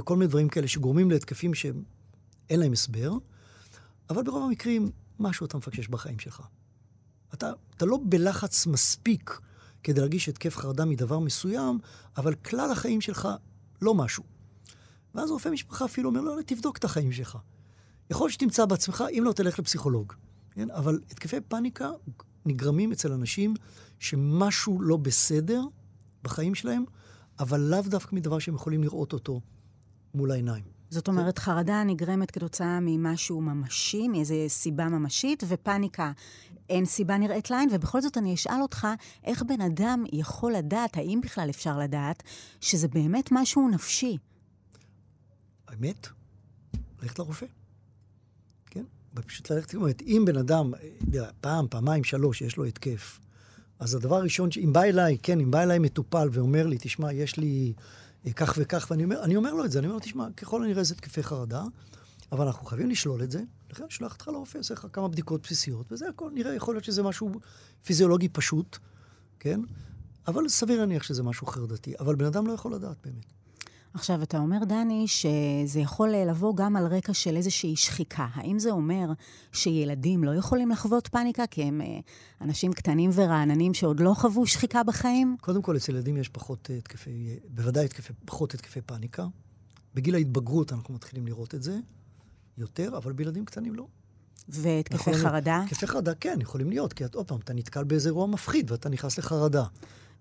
[0.03, 3.11] כל מיני דברים כאלה שגורמים להתקפים שאין להם הסבר,
[4.09, 6.41] אבל ברוב המקרים, משהו אתה מפקשש בחיים שלך.
[7.33, 9.39] אתה, אתה לא בלחץ מספיק
[9.83, 11.79] כדי להרגיש התקף חרדה מדבר מסוים,
[12.17, 13.27] אבל כלל החיים שלך
[13.81, 14.23] לא משהו.
[15.15, 17.37] ואז רופא משפחה אפילו אומר, לא, לא, תבדוק את החיים שלך.
[18.09, 20.13] יכול להיות שתמצא בעצמך, אם לא, תלך לפסיכולוג.
[20.51, 20.71] כן?
[20.71, 21.89] אבל התקפי פאניקה
[22.45, 23.53] נגרמים אצל אנשים
[23.99, 25.61] שמשהו לא בסדר
[26.23, 26.83] בחיים שלהם,
[27.39, 29.41] אבל לאו דווקא מדבר שהם יכולים לראות אותו
[30.13, 30.78] מול העיניים.
[30.89, 31.39] זאת אומרת.
[31.39, 36.11] חרדה נגרמת כתוצאה ממשהו ממשי, מאיזו סיבה ממשית, ופאניקה
[36.69, 38.87] אין סיבה נראית לעין, ובכל זאת אני אשאל אותך,
[39.23, 42.23] איך בן אדם יכול לדעת, האם בכלל אפשר לדעת,
[42.61, 44.17] שזה באמת משהו נפשי?
[45.67, 46.07] האמת,
[47.01, 47.45] ללכת לרופא.
[48.65, 48.83] כן?
[49.13, 50.71] פשוט ללכת, זאת אומרת, אם בן אדם,
[51.41, 53.19] פעם, פעמיים, שלוש, יש לו התקף,
[53.79, 57.37] אז הדבר הראשון, אם בא אליי, כן, אם בא אליי מטופל ואומר לי, תשמע, יש
[57.37, 57.73] לי
[58.35, 60.93] כך וכך, ואני אומר, אומר לו את זה, אני אומר לו, תשמע, ככל הנראה זה
[60.93, 61.63] התקפי חרדה,
[62.31, 65.41] אבל אנחנו חייבים לשלול את זה, לכן אני שולח אותך לרופא, עושה לך כמה בדיקות
[65.41, 67.31] בסיסיות, וזה הכל, נראה, יכול להיות שזה משהו
[67.83, 68.77] פיזיולוגי פשוט,
[69.39, 69.59] כן?
[70.27, 73.38] אבל סביר להניח שזה משהו חרדתי, אבל בן אדם לא יכול לדעת באמת.
[73.99, 78.27] עכשיו, אתה אומר, דני, שזה יכול לבוא גם על רקע של איזושהי שחיקה.
[78.33, 79.05] האם זה אומר
[79.51, 81.99] שילדים לא יכולים לחוות פאניקה כי הם אה,
[82.41, 85.35] אנשים קטנים ורעננים שעוד לא חוו שחיקה בחיים?
[85.41, 89.27] קודם כל, אצל ילדים יש פחות התקפי, בוודאי התקפי, פחות התקפי פאניקה.
[89.95, 91.79] בגיל ההתבגרות אנחנו מתחילים לראות את זה
[92.57, 93.87] יותר, אבל בילדים קטנים לא.
[94.49, 95.63] והתקפי חרדה?
[95.63, 99.17] התקפי חרדה, כן, יכולים להיות, כי עוד פעם, אתה נתקל באיזה אירוע מפחיד ואתה נכנס
[99.17, 99.63] לחרדה.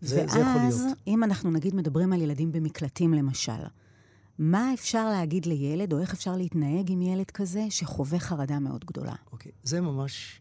[0.00, 0.98] זה, ואז, זה יכול להיות.
[1.06, 3.62] אם אנחנו נגיד מדברים על ילדים במקלטים למשל,
[4.38, 9.14] מה אפשר להגיד לילד, או איך אפשר להתנהג עם ילד כזה שחווה חרדה מאוד גדולה?
[9.32, 10.40] אוקיי, זה ממש,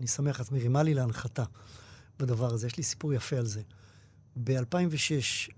[0.00, 1.44] אני שמח, את מרימה לי להנחתה
[2.18, 2.66] בדבר הזה.
[2.66, 3.62] יש לי סיפור יפה על זה.
[4.44, 5.52] ב-2006,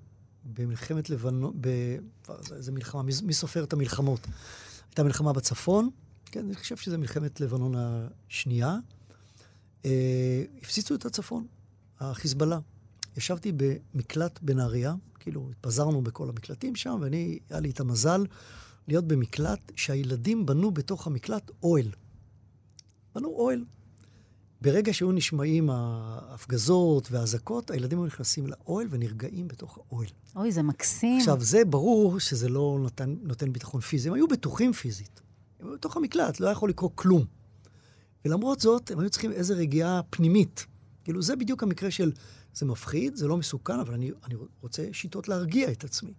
[0.44, 1.68] במלחמת לבנון, ב...
[2.56, 4.26] איזה מלחמה, מי, מי סופר את המלחמות?
[4.88, 5.90] הייתה מלחמה בצפון,
[6.24, 8.76] כן, אני חושב שזה מלחמת לבנון השנייה.
[9.84, 11.46] אה, הפציצו את הצפון,
[12.00, 12.58] החיזבאללה.
[13.16, 18.24] ישבתי במקלט בנהריה, כאילו התפזרנו בכל המקלטים שם, ואני, היה לי את המזל
[18.88, 21.90] להיות במקלט שהילדים בנו בתוך המקלט אוהל.
[23.14, 23.64] בנו אוהל.
[24.60, 30.08] ברגע שהיו נשמעים ההפגזות והאזעקות, הילדים היו נכנסים לאוהל ונרגעים בתוך האוהל.
[30.36, 31.18] אוי, זה מקסים.
[31.18, 34.08] עכשיו, זה ברור שזה לא נותן, נותן ביטחון פיזי.
[34.08, 35.20] הם היו בטוחים פיזית.
[35.60, 37.24] הם היו בתוך המקלט, לא היה יכול לקרות כלום.
[38.24, 40.66] ולמרות זאת, הם היו צריכים איזו רגיעה פנימית.
[41.04, 42.12] כאילו, זה בדיוק המקרה של
[42.54, 46.12] זה מפחיד, זה לא מסוכן, אבל אני, אני רוצה שיטות להרגיע את עצמי.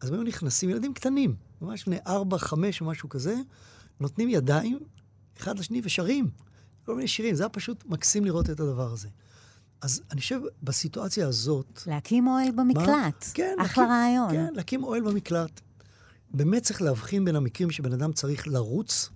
[0.00, 3.36] אז הם היו נכנסים, ילדים קטנים, ממש בני ארבע, חמש או משהו כזה,
[4.00, 4.78] נותנים ידיים
[5.38, 6.30] אחד לשני ושרים
[6.84, 7.34] כל מיני שירים.
[7.34, 9.08] זה היה פשוט מקסים לראות את הדבר הזה.
[9.80, 11.82] אז אני חושב, בסיטואציה הזאת...
[11.86, 12.86] להקים אוהל במקלט.
[12.88, 13.10] מה?
[13.34, 13.56] כן.
[13.60, 14.30] אחלה להקים, רעיון.
[14.30, 15.60] כן, להקים אוהל במקלט.
[16.30, 19.08] באמת צריך להבחין בין המקרים שבן אדם צריך לרוץ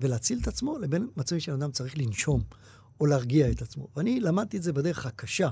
[0.00, 2.42] ולהציל את עצמו, לבין מצבים שבן אדם צריך לנשום.
[3.00, 3.88] או להרגיע את עצמו.
[3.96, 5.48] ואני למדתי את זה בדרך הקשה.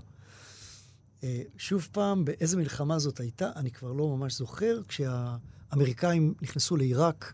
[1.24, 7.32] אה, שוב פעם, באיזה מלחמה זאת הייתה, אני כבר לא ממש זוכר, כשהאמריקאים נכנסו לעיראק,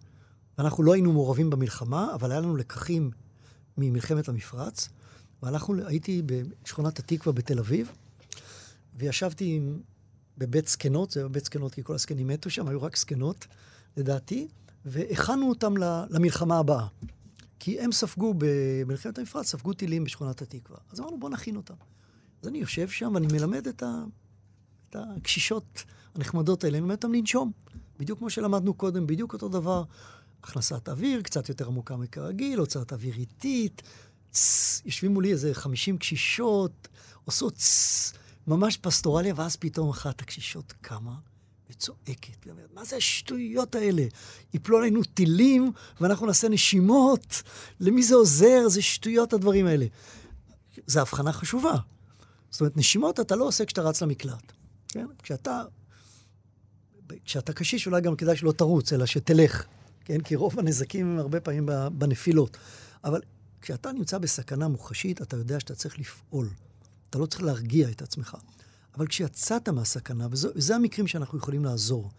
[0.59, 3.11] ואנחנו לא היינו מעורבים במלחמה, אבל היה לנו לקחים
[3.79, 4.89] ממלחמת המפרץ,
[5.43, 7.91] והלכנו, הייתי בשכונת התקווה בתל אביב,
[8.95, 9.81] וישבתי עם,
[10.39, 13.47] בבית זקנות, זה היה בית זקנות כי כל הזקנים מתו שם, היו רק זקנות,
[13.97, 14.49] לדעתי,
[14.85, 15.75] והכנו אותם
[16.11, 16.87] למלחמה הבאה.
[17.65, 20.79] כי הם ספגו, במלחמת המפרץ, ספגו טילים בשכונת התקווה.
[20.91, 21.75] אז אמרנו, בואו נכין אותם.
[22.43, 24.05] אז אני יושב שם ואני מלמד את, ה,
[24.91, 27.53] את הקשישות הנחמדות האלה, אני מלמד אותם לנשום.
[27.99, 29.85] בדיוק כמו שלמדנו קודם, בדיוק אותו דבר.
[30.43, 33.83] הכנסת אוויר, קצת יותר עמוקה מכרגיל, הוצאת אוויר איטית.
[34.85, 36.89] יושבים מולי איזה 50 קשישות,
[37.25, 37.59] עושות
[38.47, 41.15] ממש פסטורליה, ואז פתאום אחת הקשישות קמה.
[41.71, 44.03] וצועקת, ואומרת, מה זה השטויות האלה?
[44.55, 47.43] יפלו עלינו טילים ואנחנו נעשה נשימות?
[47.81, 48.69] למי זה עוזר?
[48.69, 49.87] זה שטויות הדברים האלה.
[50.87, 51.75] זו הבחנה חשובה.
[52.51, 54.53] זאת אומרת, נשימות אתה לא עושה כשאתה רץ למקלט.
[54.89, 55.07] כן?
[55.23, 55.63] כשאתה,
[57.25, 59.65] כשאתה קשיש, אולי גם כדאי שלא תרוץ, אלא שתלך,
[60.05, 60.21] כן?
[60.21, 62.57] כי רוב הנזקים הם הרבה פעמים בנפילות.
[63.05, 63.21] אבל
[63.61, 66.49] כשאתה נמצא בסכנה מוחשית, אתה יודע שאתה צריך לפעול.
[67.11, 68.37] אתה לא צריך להרגיע את עצמך.
[68.97, 72.11] אבל כשיצאת מהסכנה, וזה, וזה המקרים שאנחנו יכולים לעזור.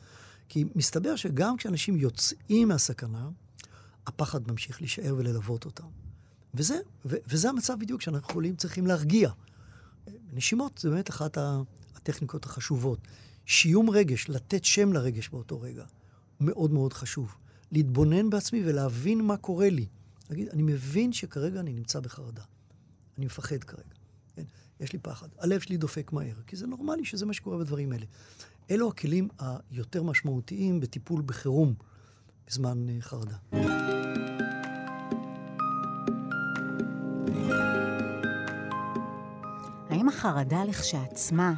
[0.49, 3.29] כי מסתבר שגם כשאנשים יוצאים מהסכנה,
[4.07, 5.87] הפחד ממשיך להישאר וללוות אותם.
[6.53, 9.31] וזה, ו, וזה המצב בדיוק שאנחנו יכולים, צריכים להרגיע.
[10.33, 11.37] נשימות זה באמת אחת
[11.95, 12.99] הטכניקות החשובות.
[13.45, 15.85] שיום רגש, לתת שם לרגש באותו רגע,
[16.39, 17.35] מאוד מאוד חשוב.
[17.71, 19.87] להתבונן בעצמי ולהבין מה קורה לי.
[20.29, 22.43] להגיד, אני מבין שכרגע אני נמצא בחרדה.
[23.17, 23.94] אני מפחד כרגע.
[24.79, 25.27] יש לי פחד.
[25.39, 28.05] הלב שלי דופק מהר, כי זה נורמלי שזה מה שקורה בדברים האלה.
[28.71, 29.27] אלו הכלים
[29.71, 31.73] היותר משמעותיים בטיפול בחירום
[32.47, 33.35] בזמן אה, חרדה.
[39.89, 41.53] האם החרדה לכשעצמה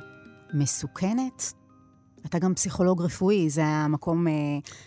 [0.54, 1.54] מסוכנת?
[2.30, 4.34] אתה גם פסיכולוג רפואי, זה המקום אה,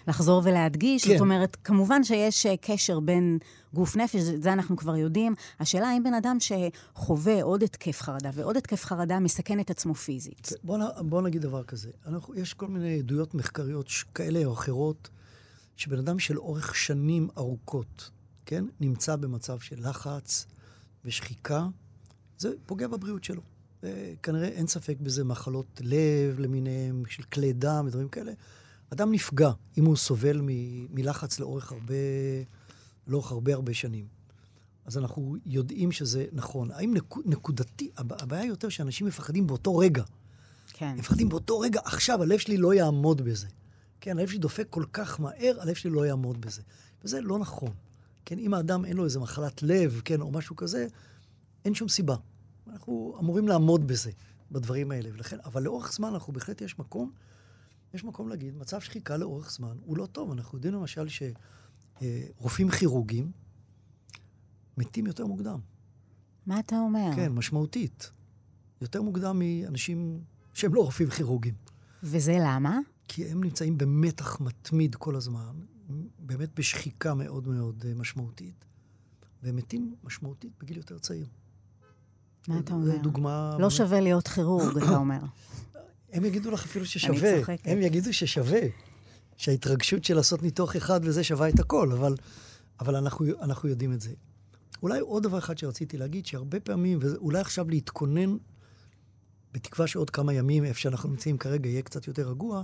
[0.08, 1.04] לחזור ולהדגיש.
[1.04, 1.12] כן.
[1.12, 3.38] זאת אומרת, כמובן שיש אה, קשר בין
[3.74, 5.34] גוף נפש, זה, זה אנחנו כבר יודעים.
[5.60, 10.48] השאלה האם בן אדם שחווה עוד התקף חרדה ועוד התקף חרדה מסכן את עצמו פיזית.
[10.64, 11.90] בוא, בוא נגיד דבר כזה.
[12.06, 15.08] אנחנו, יש כל מיני עדויות מחקריות כאלה או אחרות,
[15.76, 18.10] שבן אדם של אורך שנים ארוכות,
[18.46, 20.46] כן, נמצא במצב של לחץ
[21.04, 21.66] ושחיקה,
[22.38, 23.42] זה פוגע בבריאות שלו.
[24.22, 28.32] כנראה אין ספק בזה מחלות לב למיניהם, של כלי דם ודברים כאלה.
[28.90, 31.94] אדם נפגע אם הוא סובל מ- מלחץ לאורך הרבה,
[33.06, 34.06] לאורך הרבה הרבה שנים.
[34.84, 36.70] אז אנחנו יודעים שזה נכון.
[36.70, 40.02] האם נק, נקודתי, הבעיה יותר שאנשים מפחדים באותו רגע.
[40.72, 40.86] כן.
[40.86, 43.46] הם מפחדים באותו רגע, עכשיו הלב שלי לא יעמוד בזה.
[44.00, 46.62] כן, הלב שלי דופק כל כך מהר, הלב שלי לא יעמוד בזה.
[47.04, 47.70] וזה לא נכון.
[48.24, 50.86] כן, אם האדם אין לו איזה מחלת לב, כן, או משהו כזה,
[51.64, 52.16] אין שום סיבה.
[52.70, 54.10] אנחנו אמורים לעמוד בזה,
[54.50, 55.10] בדברים האלה.
[55.12, 57.12] ולכן, אבל לאורך זמן אנחנו בהחלט יש מקום,
[57.94, 60.30] יש מקום להגיד, מצב שחיקה לאורך זמן הוא לא טוב.
[60.32, 61.06] אנחנו יודעים למשל
[61.98, 63.30] שרופאים כירורגים
[64.76, 65.58] מתים יותר מוקדם.
[66.46, 67.10] מה אתה אומר?
[67.16, 68.10] כן, משמעותית.
[68.80, 70.20] יותר מוקדם מאנשים
[70.54, 71.54] שהם לא רופאים כירורגים.
[72.02, 72.78] וזה למה?
[73.08, 75.52] כי הם נמצאים במתח מתמיד כל הזמן,
[76.18, 78.64] באמת בשחיקה מאוד מאוד אה, משמעותית,
[79.42, 81.26] והם מתים משמעותית בגיל יותר צעיר.
[82.48, 82.96] מה אתה אומר?
[82.96, 83.56] דוגמה...
[83.58, 85.18] לא שווה להיות כירורג, אתה אומר.
[86.12, 87.30] הם יגידו לך אפילו ששווה.
[87.30, 87.66] אני צוחקת.
[87.66, 88.60] הם יגידו ששווה.
[89.36, 92.14] שההתרגשות של לעשות ניתוח אחד וזה שווה את הכל, אבל,
[92.80, 94.10] אבל אנחנו, אנחנו יודעים את זה.
[94.82, 98.36] אולי עוד דבר אחד שרציתי להגיד, שהרבה פעמים, ואולי עכשיו להתכונן,
[99.52, 102.62] בתקווה שעוד כמה ימים, איפה שאנחנו נמצאים כרגע, יהיה קצת יותר רגוע,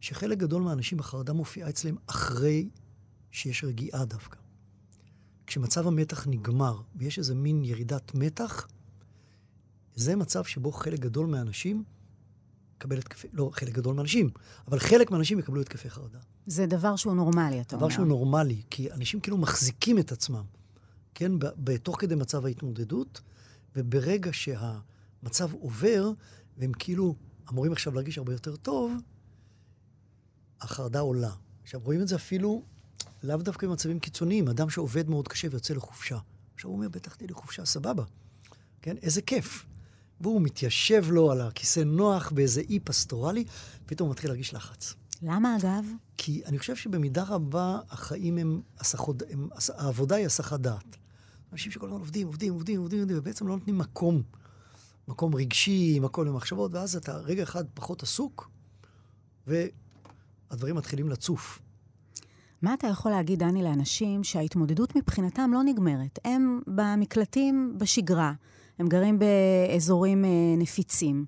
[0.00, 2.68] שחלק גדול מהאנשים החרדה מופיעה אצלם אחרי
[3.30, 4.38] שיש רגיעה דווקא.
[5.46, 8.66] כשמצב המתח נגמר ויש איזה מין ירידת מתח,
[9.98, 11.84] זה מצב שבו חלק גדול מהאנשים
[12.76, 14.30] יקבל התקפי, לא חלק גדול מהאנשים,
[14.68, 16.18] אבל חלק מהאנשים יקבלו התקפי חרדה.
[16.46, 17.86] זה דבר שהוא נורמלי, אתה דבר אומר.
[17.86, 20.44] דבר שהוא נורמלי, כי אנשים כאילו מחזיקים את עצמם,
[21.14, 23.20] כן, בתוך כדי מצב ההתמודדות,
[23.76, 26.10] וברגע שהמצב עובר,
[26.58, 27.14] והם כאילו
[27.50, 28.92] אמורים עכשיו להרגיש הרבה יותר טוב,
[30.60, 31.32] החרדה עולה.
[31.62, 32.62] עכשיו, רואים את זה אפילו
[33.22, 34.48] לאו דווקא במצבים קיצוניים.
[34.48, 36.18] אדם שעובד מאוד קשה ויוצא לחופשה.
[36.54, 38.04] עכשיו הוא אומר, בטח תהיה לי חופשה, סבבה.
[38.82, 39.66] כן, איזה כיף.
[40.20, 43.44] והוא מתיישב לו על הכיסא נוח באיזה אי פסטורלי,
[43.86, 44.94] פתאום הוא מתחיל להרגיש לחץ.
[45.22, 45.84] למה אגב?
[46.16, 50.96] כי אני חושב שבמידה רבה החיים הם, הסחות, הם העבודה היא הסחת דעת.
[51.52, 54.22] אנשים שכל הזמן עובדים, עובדים, עובדים, עובדים, עובדים, ובעצם לא נותנים מקום,
[55.08, 58.50] מקום רגשי, מקום למחשבות, ואז אתה רגע אחד פחות עסוק,
[59.46, 61.58] והדברים מתחילים לצוף.
[62.62, 66.18] מה אתה יכול להגיד, דני, לאנשים שההתמודדות מבחינתם לא נגמרת?
[66.24, 68.32] הם במקלטים בשגרה.
[68.78, 71.24] הם גרים באזורים אה, נפיצים,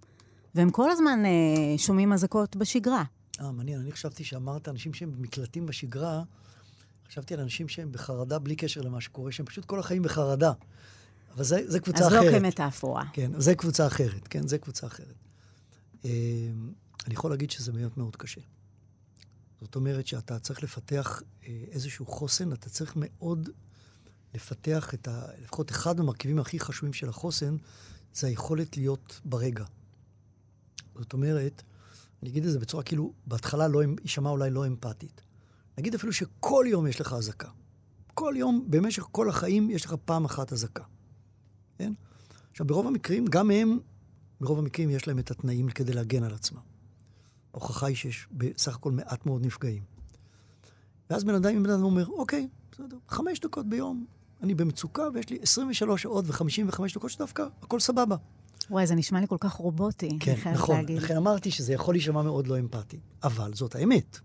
[0.55, 3.05] והם כל הזמן אה, שומעים אזעקות בשגרה.
[3.41, 3.81] אה, מעניין.
[3.81, 6.23] אני חשבתי שאמרת אנשים שהם במקלטים בשגרה,
[7.09, 10.53] חשבתי על אנשים שהם בחרדה בלי קשר למה שקורה, שהם פשוט כל החיים בחרדה.
[11.35, 12.25] אבל זה, זה קבוצה אז אחרת.
[12.25, 13.05] אז לא כמטאפורה.
[13.13, 15.15] כן, זה קבוצה אחרת, כן, זה קבוצה אחרת.
[16.05, 16.11] אה,
[17.07, 18.41] אני יכול להגיד שזה באמת מאוד קשה.
[19.61, 21.23] זאת אומרת שאתה צריך לפתח
[21.73, 23.49] איזשהו חוסן, אתה צריך מאוד
[24.35, 25.27] לפתח את ה...
[25.43, 27.57] לפחות אחד המרכיבים הכי חשובים של החוסן,
[28.15, 29.65] זה היכולת להיות ברגע.
[30.99, 31.63] זאת אומרת,
[32.23, 35.23] אני אגיד את זה בצורה כאילו, בהתחלה לא, יישמע אולי לא אמפתית.
[35.79, 37.49] נגיד אפילו שכל יום יש לך אזעקה.
[38.15, 40.85] כל יום, במשך כל החיים, יש לך פעם אחת אזעקה.
[41.79, 41.93] כן?
[42.51, 43.79] עכשיו, ברוב המקרים, גם הם,
[44.41, 46.61] ברוב המקרים יש להם את התנאים כדי להגן על עצמם.
[47.53, 49.83] ההוכחה היא שיש בסך הכל מעט מאוד נפגעים.
[51.11, 54.07] ואז בן אדם, אם בן אדם אומר, אוקיי, בסדר, חמש דקות ביום,
[54.43, 58.17] אני במצוקה ויש לי 23 שעות ו-55 דקות שדווקא הכל סבבה.
[58.71, 60.77] וואי, זה נשמע לי כל כך רובוטי, כן, אני נכון.
[60.77, 60.97] להגיד.
[60.97, 63.01] לכן אמרתי שזה יכול להישמע מאוד לא אמפתי.
[63.23, 64.19] אבל זאת האמת.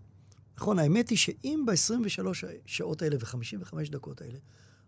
[0.56, 2.26] נכון, האמת היא שאם ב-23
[2.66, 4.38] שעות האלה ו-55 דקות האלה,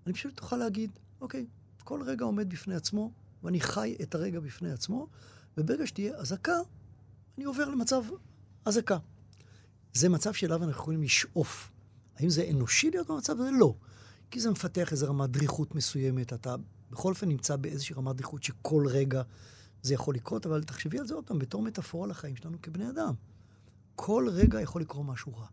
[0.06, 1.46] אני פשוט אוכל להגיד, אוקיי,
[1.84, 3.10] כל רגע עומד בפני עצמו,
[3.42, 5.06] ואני חי את הרגע בפני עצמו,
[5.58, 6.56] וברגע שתהיה אזעקה,
[7.36, 8.02] אני עובר למצב
[8.64, 8.98] אזעקה.
[9.92, 11.70] זה מצב שאליו אנחנו יכולים לשאוף.
[12.16, 13.50] האם זה אנושי להיות במצב הזה?
[13.60, 13.74] לא.
[14.30, 16.32] כי זה מפתח איזו רמת דריכות מסוימת.
[16.32, 16.54] אתה
[16.90, 19.22] בכל אופן נמצא באיזושהי רמת דריכות שכל רגע
[19.82, 23.14] זה יכול לקרות, אבל תחשבי על זה עוד פעם, בתור מטאפורה לחיים שלנו כבני אדם.
[23.94, 25.46] כל רגע יכול לקרות משהו רע.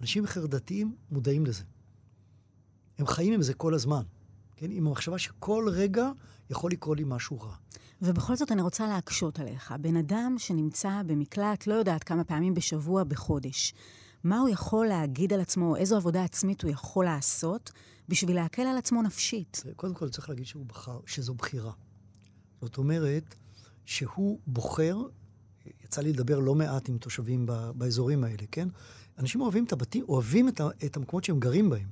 [0.00, 1.64] אנשים חרדתיים מודעים לזה.
[2.98, 4.02] הם חיים עם זה כל הזמן,
[4.56, 4.70] כן?
[4.70, 6.10] עם המחשבה שכל רגע
[6.50, 7.54] יכול לקרות לי משהו רע.
[8.02, 9.74] ובכל זאת אני רוצה להקשות עליך.
[9.80, 13.74] בן אדם שנמצא במקלט, לא יודעת כמה פעמים בשבוע, בחודש,
[14.24, 17.72] מה הוא יכול להגיד על עצמו, איזו עבודה עצמית הוא יכול לעשות
[18.08, 19.62] בשביל להקל על עצמו נפשית?
[19.76, 21.72] קודם כל צריך להגיד שהוא בחר, שזו בחירה.
[22.62, 23.34] זאת אומרת
[23.84, 24.96] שהוא בוחר,
[25.84, 28.68] יצא לי לדבר לא מעט עם תושבים ב, באזורים האלה, כן?
[29.18, 31.88] אנשים אוהבים את הבתים, אוהבים את, את המקומות שהם גרים בהם.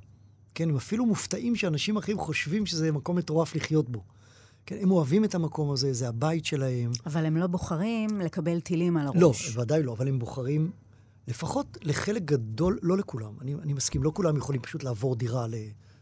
[0.55, 4.03] כן, הם אפילו מופתעים שאנשים אחרים חושבים שזה מקום מטורף לחיות בו.
[4.65, 6.91] כן, הם אוהבים את המקום הזה, זה הבית שלהם.
[7.05, 9.55] אבל הם לא בוחרים לקבל טילים על הראש.
[9.55, 10.71] לא, ודאי לא, אבל הם בוחרים,
[11.27, 15.45] לפחות לחלק גדול, לא לכולם, אני, אני מסכים, לא כולם יכולים פשוט לעבור דירה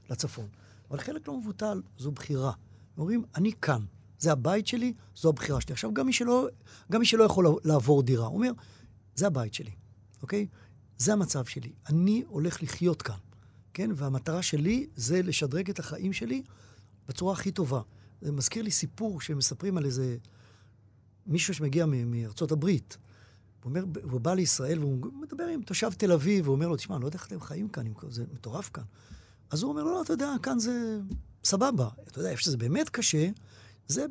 [0.09, 0.47] לצפון,
[0.89, 2.51] אבל חלק לא מבוטל, זו בחירה.
[2.97, 3.81] אומרים, אני כאן,
[4.19, 5.73] זה הבית שלי, זו הבחירה שלי.
[5.73, 6.47] עכשיו, גם מי שלא,
[6.91, 8.51] גם מי שלא יכול לעבור דירה, הוא אומר,
[9.15, 9.71] זה הבית שלי,
[10.21, 10.47] אוקיי?
[10.97, 11.71] זה המצב שלי.
[11.89, 13.17] אני הולך לחיות כאן,
[13.73, 13.89] כן?
[13.95, 16.43] והמטרה שלי זה לשדרג את החיים שלי
[17.07, 17.81] בצורה הכי טובה.
[18.21, 20.17] זה מזכיר לי סיפור שמספרים על איזה
[21.27, 22.97] מישהו שמגיע מארצות הברית.
[23.63, 26.95] הוא, אומר, הוא בא לישראל והוא מדבר עם תושב תל אביב, והוא אומר לו, תשמע,
[26.95, 28.83] אני לא יודע איך אתם חיים כאן, זה מטורף כאן.
[29.49, 30.99] אז הוא אומר לא, אתה יודע, כאן זה
[31.43, 31.89] סבבה.
[32.07, 33.29] אתה יודע, איפה שזה באמת קשה,
[33.87, 34.05] זה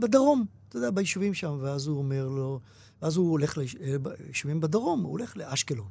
[0.00, 1.58] בדרום, אתה יודע, ביישובים שם.
[1.60, 2.60] ואז הוא אומר לו,
[3.02, 5.88] ואז הוא הולך ליישובים בדרום, הוא הולך לאשקלון,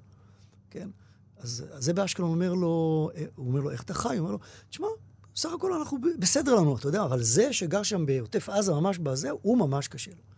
[0.69, 0.89] כן?
[1.37, 4.17] אז זה באשקלון אומר לו, הוא אומר לו, איך אתה חי?
[4.17, 4.87] הוא אומר לו, תשמע,
[5.35, 9.29] בסך הכל אנחנו בסדר לנו, אתה יודע, אבל זה שגר שם בעוטף עזה, ממש בזה,
[9.41, 10.32] הוא ממש קשה לו.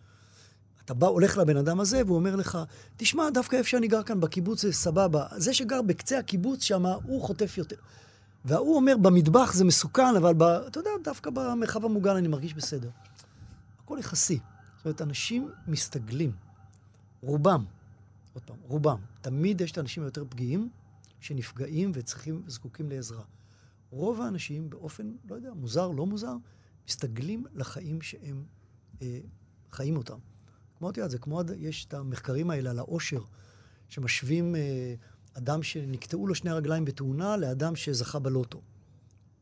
[0.86, 2.58] אתה בא, הולך לבן אדם הזה, והוא אומר לך,
[2.98, 5.26] תשמע, דווקא איפה שאני גר כאן בקיבוץ זה סבבה.
[5.38, 7.76] זה שגר בקצה הקיבוץ שם, הוא חוטף יותר.
[8.46, 12.90] וההוא אומר, במטבח זה מסוכן, אבל ב, אתה יודע, דווקא במרחב המוגן אני מרגיש בסדר.
[13.84, 14.40] הכל יחסי.
[14.78, 16.32] זאת אומרת, אנשים מסתגלים.
[17.22, 17.66] רובם,
[18.34, 18.98] עוד פעם, רובם.
[19.22, 20.70] תמיד יש את האנשים היותר פגיעים,
[21.20, 23.24] שנפגעים וצריכים, זקוקים לעזרה.
[23.92, 26.36] רוב האנשים, באופן, לא יודע, מוזר, לא מוזר,
[26.88, 28.44] מסתגלים לחיים שהם
[29.02, 29.20] אה,
[29.72, 30.18] חיים אותם.
[30.78, 33.22] כמו את יודעת, זה כמו, יש את המחקרים האלה על העושר,
[33.90, 34.94] שמשווים אה,
[35.34, 38.62] אדם שנקטעו לו שני הרגליים בתאונה לאדם שזכה בלוטו.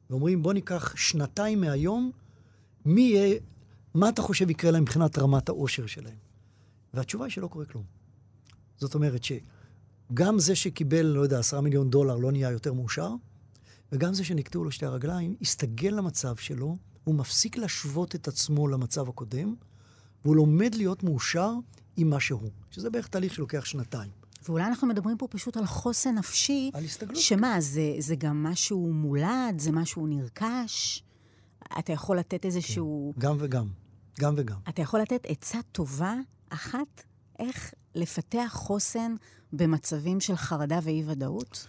[0.09, 2.11] ואומרים, בוא ניקח שנתיים מהיום,
[2.85, 3.39] מי יהיה,
[3.93, 6.17] מה אתה חושב יקרה להם מבחינת רמת העושר שלהם?
[6.93, 7.83] והתשובה היא שלא קורה כלום.
[8.77, 13.09] זאת אומרת שגם זה שקיבל, לא יודע, עשרה מיליון דולר לא נהיה יותר מאושר,
[13.91, 19.09] וגם זה שנקטעו לו שתי הרגליים, הסתגל למצב שלו, הוא מפסיק להשוות את עצמו למצב
[19.09, 19.55] הקודם,
[20.25, 21.51] והוא לומד להיות מאושר
[21.97, 24.09] עם מה שהוא, שזה בערך תהליך שלוקח שנתיים.
[24.45, 26.71] ואולי אנחנו מדברים פה פשוט על חוסן נפשי.
[26.73, 27.15] על הסתגלות.
[27.21, 29.59] שמה, זה, זה גם משהו מולד?
[29.59, 31.03] זה משהו נרכש?
[31.79, 33.13] אתה יכול לתת איזשהו...
[33.15, 33.67] כן, גם וגם.
[34.19, 34.57] גם וגם.
[34.69, 36.15] אתה יכול לתת עצה טובה
[36.49, 37.03] אחת
[37.39, 39.15] איך לפתח חוסן
[39.53, 41.67] במצבים של חרדה ואי-ודאות?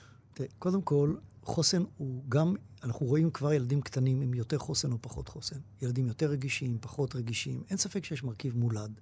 [0.59, 1.15] קודם כל,
[1.45, 5.59] חוסן הוא גם, אנחנו רואים כבר ילדים קטנים עם יותר חוסן או פחות חוסן.
[5.83, 7.63] ילדים יותר רגישים, פחות רגישים.
[7.71, 9.01] אין ספק שיש מרכיב מולד.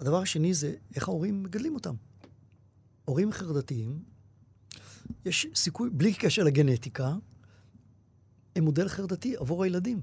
[0.00, 1.94] הדבר השני זה איך ההורים מגדלים אותם.
[3.04, 4.02] הורים חרדתיים,
[5.24, 7.14] יש סיכוי, בלי קשר לגנטיקה,
[8.56, 10.00] הם מודל חרדתי עבור הילדים.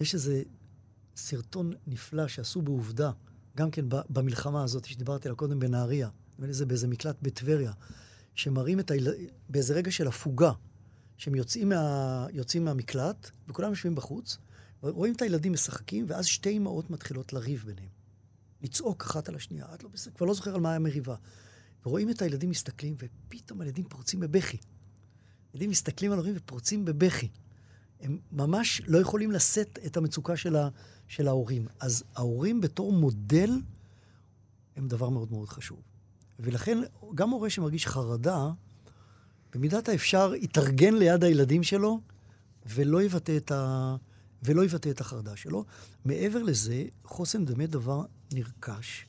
[0.00, 0.42] יש איזה
[1.16, 3.10] סרטון נפלא שעשו בעובדה,
[3.56, 7.72] גם כן במלחמה הזאת שדיברתי עליה קודם בנהריה, נדמה לי זה באיזה מקלט בטבריה,
[8.34, 10.52] שמראים את הילדים, באיזה רגע של הפוגה,
[11.16, 14.38] שהם יוצאים, מה, יוצאים מהמקלט, וכולם יושבים בחוץ,
[14.82, 17.88] רואים את הילדים משחקים, ואז שתי אמהות מתחילות לריב ביניהם.
[18.62, 21.14] לצעוק אחת על השנייה, את לא בסדר, כבר לא זוכר על מה היה מריבה.
[21.86, 24.56] ורואים את הילדים מסתכלים, ופתאום הילדים פורצים בבכי.
[25.54, 27.28] ילדים מסתכלים על ההורים ופורצים בבכי.
[28.00, 30.68] הם ממש לא יכולים לשאת את המצוקה של, ה,
[31.08, 31.66] של ההורים.
[31.80, 33.50] אז ההורים בתור מודל
[34.76, 35.93] הם דבר מאוד מאוד חשוב.
[36.38, 36.78] ולכן
[37.14, 38.50] גם הורה שמרגיש חרדה,
[39.54, 42.00] במידת האפשר יתארגן ליד הילדים שלו
[42.66, 43.96] ולא יבטא את, ה...
[44.42, 45.64] ולא יבטא את החרדה שלו.
[46.04, 49.06] מעבר לזה, חוסן באמת דבר נרכש.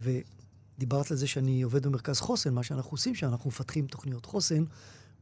[0.00, 4.64] ודיברת על זה שאני עובד במרכז חוסן, מה שאנחנו עושים, שאנחנו מפתחים תוכניות חוסן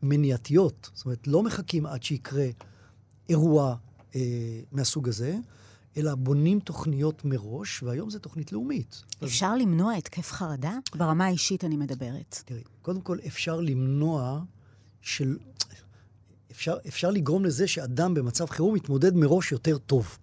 [0.02, 0.90] מניעתיות.
[0.94, 2.46] זאת אומרת, לא מחכים עד שיקרה
[3.28, 3.76] אירוע
[4.14, 5.36] אה, מהסוג הזה,
[5.96, 9.02] אלא בונים תוכניות מראש, והיום זו תוכנית לאומית.
[9.24, 10.72] אפשר למנוע התקף חרדה?
[10.94, 12.42] ברמה האישית אני מדברת.
[12.44, 14.42] תראי, קודם כל אפשר למנוע
[15.00, 15.36] של...
[16.50, 20.18] אפשר, אפשר לגרום לזה שאדם במצב חירום יתמודד מראש יותר טוב,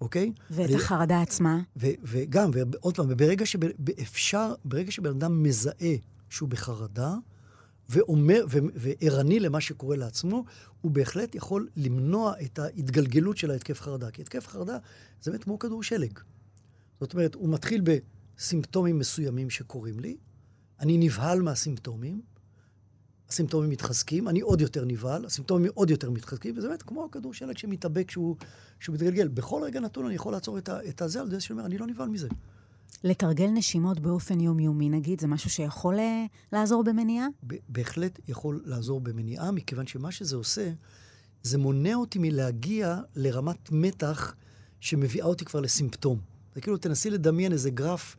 [0.00, 0.32] אוקיי?
[0.50, 1.60] ואת אני- החרדה עצמה?
[1.76, 3.06] ו, וגם, ועוד פעם,
[4.64, 5.94] ברגע שבן אדם מזהה
[6.30, 7.14] שהוא בחרדה,
[7.88, 10.44] ואומר, ו, וערני למה שקורה לעצמו,
[10.80, 14.10] הוא בהחלט יכול למנוע את ההתגלגלות של ההתקף חרדה.
[14.10, 14.78] כי התקף חרדה
[15.22, 16.18] זה באמת כמו כדור שלג.
[17.00, 20.16] זאת אומרת, הוא מתחיל בסימפטומים מסוימים שקורים לי,
[20.80, 22.20] אני נבהל מהסימפטומים,
[23.28, 27.58] הסימפטומים מתחזקים, אני עוד יותר נבהל, הסימפטומים עוד יותר מתחזקים, וזה באמת כמו הכדור שלג
[27.58, 28.36] שמתאבק שהוא,
[28.80, 29.28] שהוא מתגלגל.
[29.28, 31.86] בכל רגע נתון אני יכול לעצור את, ה, את הזה על זה שאומר, אני לא
[31.86, 32.28] נבהל מזה.
[33.04, 37.26] לתרגל נשימות באופן יומיומי, נגיד, זה משהו שיכול אה, לעזור במניעה?
[37.68, 40.72] בהחלט יכול לעזור במניעה, מכיוון שמה שזה עושה,
[41.42, 44.34] זה מונע אותי מלהגיע לרמת מתח
[44.80, 46.18] שמביאה אותי כבר לסימפטום.
[46.54, 48.16] זה כאילו, תנסי לדמיין איזה גרף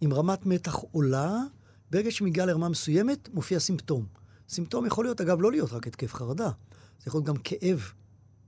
[0.00, 1.38] עם רמת מתח עולה,
[1.90, 4.06] ברגע שמגיעה לרמה מסוימת, מופיע סימפטום.
[4.48, 6.50] סימפטום יכול להיות, אגב, לא להיות רק התקף חרדה,
[6.98, 7.92] זה יכול להיות גם כאב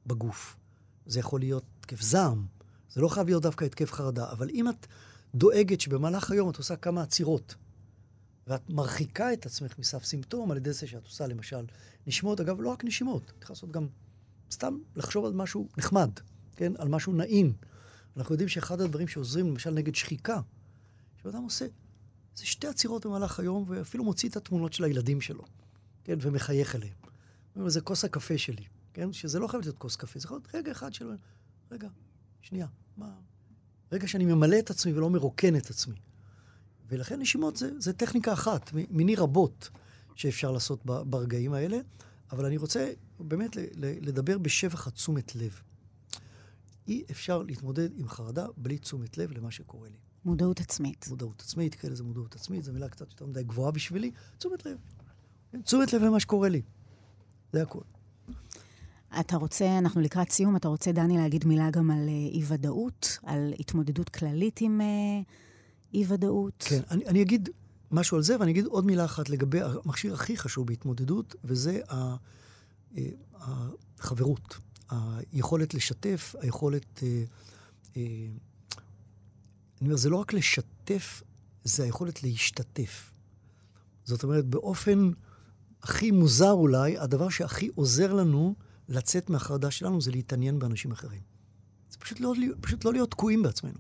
[0.07, 0.57] בגוף.
[1.07, 2.47] זה יכול להיות התקף זעם.
[2.93, 4.87] זה לא חייב להיות דווקא התקף חרדה, אבל אם את
[5.35, 7.55] דואגת שבמהלך היום את עושה כמה עצירות,
[8.47, 11.64] ואת מרחיקה את עצמך מסף סימפטום על ידי זה שאת עושה למשל
[12.07, 13.87] נשימות, אגב, לא רק נשימות, את יכולה לעשות גם
[14.51, 16.11] סתם לחשוב על משהו נחמד,
[16.57, 16.72] כן?
[16.78, 17.53] על משהו נעים.
[18.16, 20.41] אנחנו יודעים שאחד הדברים שעוזרים, למשל נגד שחיקה,
[21.22, 21.66] שאדם עושה,
[22.35, 25.45] זה שתי עצירות במהלך היום, ואפילו מוציא את התמונות של הילדים שלו,
[26.05, 26.18] כן?
[26.20, 26.95] ומחייך אליהם.
[27.66, 29.12] זה כוס הקפה שלי, כן?
[29.12, 31.11] שזה לא חייב להיות כוס קפה, זה יכול להיות רגע אחד של...
[31.70, 31.89] רגע,
[32.41, 32.66] שנייה,
[32.97, 33.14] מה...
[33.93, 35.97] רגע שאני ממלא את עצמי ולא מרוקן את עצמי.
[36.89, 39.70] ולכן נשימות זה, זה טכניקה אחת, מיני רבות
[40.14, 41.78] שאפשר לעשות ברגעים האלה,
[42.32, 45.61] אבל אני רוצה באמת לדבר בשבח התשומת לב.
[46.89, 49.97] אי אפשר להתמודד עם חרדה בלי תשומת לב למה שקורה לי.
[50.24, 51.07] מודעות עצמית.
[51.09, 54.76] מודעות עצמית, כאלה זה מודעות עצמית, זו מילה קצת יותר מדי גבוהה בשבילי, תשומת לב.
[55.53, 56.62] כן, תשומת לב למה שקורה לי.
[57.53, 57.82] זה הכול.
[59.21, 63.55] אתה רוצה, אנחנו לקראת סיום, אתה רוצה, דני, להגיד מילה גם על אה, אי-ודאות, על
[63.61, 64.87] התמודדות כללית עם אה,
[65.95, 66.65] אי-ודאות?
[66.69, 67.49] כן, אני, אני אגיד
[67.91, 72.17] משהו על זה, ואני אגיד עוד מילה אחת לגבי המכשיר הכי חשוב בהתמודדות, וזה אה,
[73.99, 74.57] החברות.
[75.33, 77.03] היכולת לשתף, היכולת...
[77.97, 78.29] אני
[79.83, 81.23] אומר, זה לא רק לשתף,
[81.65, 83.11] זה היכולת להשתתף.
[84.05, 85.11] זאת אומרת, באופן
[85.83, 88.55] הכי מוזר אולי, הדבר שהכי עוזר לנו
[88.89, 91.20] לצאת מהחרדה שלנו זה להתעניין באנשים אחרים.
[91.91, 93.78] זה פשוט לא, פשוט לא להיות תקועים בעצמנו.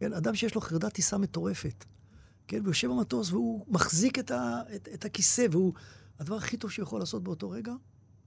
[0.00, 1.84] כן, אדם שיש לו חרדת טיסה מטורפת,
[2.48, 5.72] כן, והוא יושב במטוס והוא מחזיק את, ה, את, את הכיסא, והוא...
[6.18, 7.72] הדבר הכי טוב שהוא יכול לעשות באותו רגע,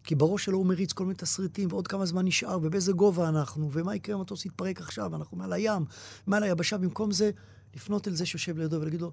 [0.04, 3.70] כי בראש שלו הוא מריץ כל מיני תסריטים, ועוד כמה זמן נשאר, ובאיזה גובה אנחנו,
[3.72, 5.86] ומה יקרה אם המטוס יתפרק עכשיו, אנחנו מעל הים,
[6.28, 7.32] מעל היבשה, במקום זה,
[7.76, 9.12] לפנות אל זה שיושב לידו ולהגיד לו,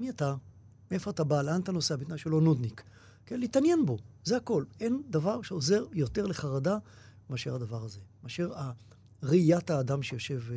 [0.00, 0.34] מי אתה?
[0.90, 1.42] מאיפה אתה בא?
[1.42, 1.96] לאן אתה נוסע?
[1.96, 2.82] בתנאי שלא נודניק.
[3.28, 4.64] כן, להתעניין בו, זה הכל.
[4.80, 6.78] אין דבר שעוזר יותר לחרדה
[7.30, 8.52] מאשר הדבר הזה, מאשר
[9.22, 10.52] ראיית האדם שיושב uh,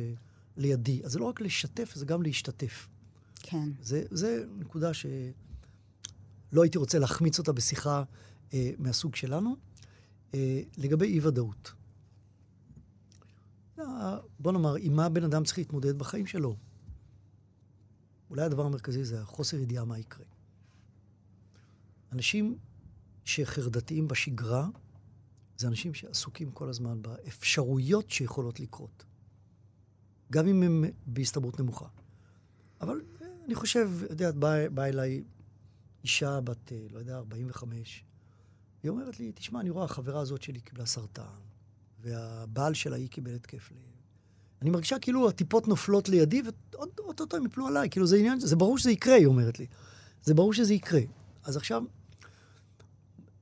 [0.56, 1.00] לידי.
[1.04, 2.88] אז זה לא רק לשתף, זה גם להשתתף.
[3.42, 3.68] כן.
[3.80, 8.02] זה, זה נקודה שלא הייתי רוצה להחמיץ אותה בשיחה
[8.54, 9.56] אה, מהסוג שלנו.
[10.34, 11.72] אה, לגבי אי-ודאות.
[14.38, 16.56] בוא נאמר, עם מה בן אדם צריך להתמודד בחיים שלו?
[18.30, 20.31] אולי הדבר המרכזי זה החוסר ידיעה מה יקרה.
[22.12, 22.58] אנשים
[23.24, 24.68] שחרדתיים בשגרה,
[25.56, 29.04] זה אנשים שעסוקים כל הזמן באפשרויות שיכולות לקרות.
[30.32, 31.86] גם אם הם בהסתברות נמוכה.
[32.80, 35.22] אבל אה, אני חושב, את יודעת, באה בא אליי
[36.02, 38.04] אישה בת, אה, לא יודע, 45,
[38.82, 41.22] היא אומרת לי, תשמע, אני רואה, החברה הזאת שלי קיבלה סרטן,
[42.00, 43.78] והבעל שלה, היא קיבל התקף לב.
[44.62, 46.42] אני מרגישה כאילו הטיפות נופלות לידי,
[46.72, 49.66] ואו-טו-טו הם יפלו עליי, כאילו זה עניין, זה ברור שזה יקרה, היא אומרת לי.
[50.22, 51.00] זה ברור שזה יקרה.
[51.44, 51.82] אז עכשיו,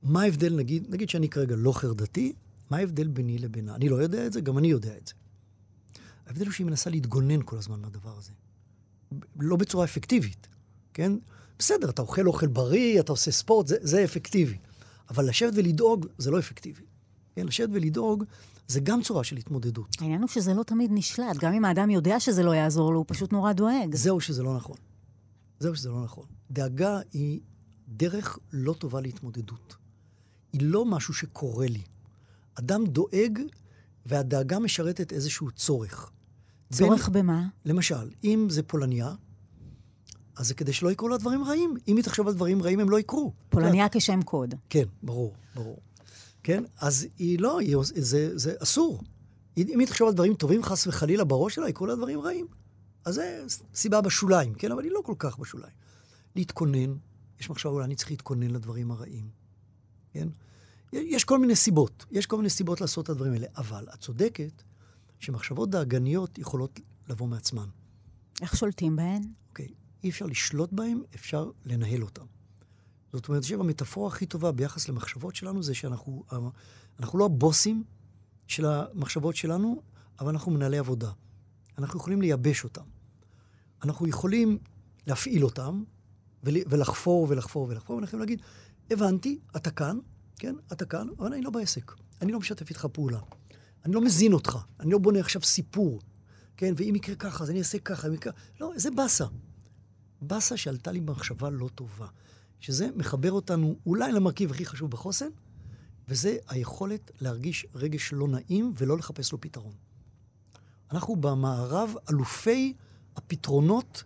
[0.03, 2.33] מה ההבדל, נגיד, נגיד שאני כרגע לא חרדתי,
[2.69, 3.75] מה ההבדל ביני לבינה?
[3.75, 5.13] אני לא יודע את זה, גם אני יודע את זה.
[6.27, 8.31] ההבדל הוא שהיא מנסה להתגונן כל הזמן מהדבר הזה.
[9.39, 10.47] לא בצורה אפקטיבית,
[10.93, 11.13] כן?
[11.59, 14.57] בסדר, אתה אוכל אוכל בריא, אתה עושה ספורט, זה, זה אפקטיבי.
[15.09, 16.81] אבל לשבת ולדאוג זה לא אפקטיבי.
[17.35, 18.23] כן, לשבת ולדאוג
[18.67, 19.87] זה גם צורה של התמודדות.
[19.99, 21.37] העניין הוא שזה לא תמיד נשלט.
[21.39, 23.95] גם אם האדם יודע שזה לא יעזור לו, הוא פשוט נורא דואג.
[23.95, 24.77] זהו שזה לא נכון.
[25.59, 26.25] זהו שזה לא נכון.
[26.51, 27.39] דאגה היא
[27.87, 29.75] דרך לא טובה להתמודדות.
[30.53, 31.81] היא לא משהו שקורה לי.
[32.55, 33.39] אדם דואג,
[34.05, 36.11] והדאגה משרתת איזשהו צורך.
[36.73, 37.23] צורך בין...
[37.23, 37.47] במה?
[37.65, 39.13] למשל, אם זה פולניה,
[40.35, 41.73] אז זה כדי שלא יקרו לה דברים רעים.
[41.87, 43.33] אם היא תחשוב על דברים רעים, הם לא יקרו.
[43.49, 44.55] פולניה כשם קוד.
[44.69, 45.77] כן, ברור, ברור.
[46.43, 46.63] כן?
[46.77, 49.01] אז היא לא, היא, זה, זה אסור.
[49.57, 52.47] אם היא תחשוב על דברים טובים, חס וחלילה, בראש שלה, יקראו לה דברים רעים.
[53.05, 53.43] אז זה
[53.75, 54.71] סיבה בשוליים, כן?
[54.71, 55.73] אבל היא לא כל כך בשוליים.
[56.35, 56.93] להתכונן,
[57.39, 59.29] יש מחשבה, אולי אני צריך להתכונן לדברים הרעים,
[60.11, 60.27] כן?
[60.93, 64.63] יש כל מיני סיבות, יש כל מיני סיבות לעשות את הדברים האלה, אבל את צודקת
[65.19, 67.67] שמחשבות דאגניות יכולות לבוא מעצמן.
[68.41, 69.21] איך שולטים בהן?
[69.49, 69.67] אוקיי,
[70.03, 72.25] אי אפשר לשלוט בהן, אפשר לנהל אותן.
[73.13, 76.23] זאת אומרת, שהמטאפורה הכי טובה ביחס למחשבות שלנו זה שאנחנו
[76.99, 77.83] אנחנו לא הבוסים
[78.47, 79.81] של המחשבות שלנו,
[80.19, 81.11] אבל אנחנו מנהלי עבודה.
[81.77, 82.83] אנחנו יכולים לייבש אותם.
[83.83, 84.57] אנחנו יכולים
[85.07, 85.83] להפעיל אותם,
[86.43, 88.41] ולחפור ולחפור ולחפור, ואנחנו יכולים להגיד,
[88.91, 89.99] הבנתי, אתה כאן,
[90.35, 91.91] כן, אתה כאן, אבל אני לא בעסק.
[92.21, 93.19] אני לא משתף איתך פעולה.
[93.85, 94.57] אני לא מזין אותך.
[94.79, 96.01] אני לא בונה עכשיו סיפור,
[96.57, 98.33] כן, ואם יקרה ככה, אז אני אעשה ככה, אם יקרה...
[98.59, 99.25] לא, זה באסה.
[100.21, 102.07] באסה שעלתה לי במחשבה לא טובה.
[102.59, 105.29] שזה מחבר אותנו אולי למרכיב הכי חשוב בחוסן,
[106.07, 109.73] וזה היכולת להרגיש רגש לא נעים ולא לחפש לו פתרון.
[110.91, 112.73] אנחנו במערב אלופי
[113.15, 114.03] הפתרונות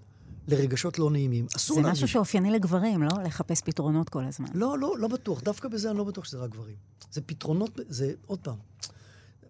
[0.48, 1.48] לרגשות לא נעימים.
[1.56, 2.00] אסור להרגיש.
[2.00, 3.24] זה משהו שאופייני לגברים, לא?
[3.26, 4.48] לחפש פתרונות כל הזמן.
[4.54, 5.42] לא, לא, לא בטוח.
[5.42, 6.76] דווקא בזה אני לא בטוח שזה רק גברים.
[7.12, 8.58] זה פתרונות, זה, עוד פעם,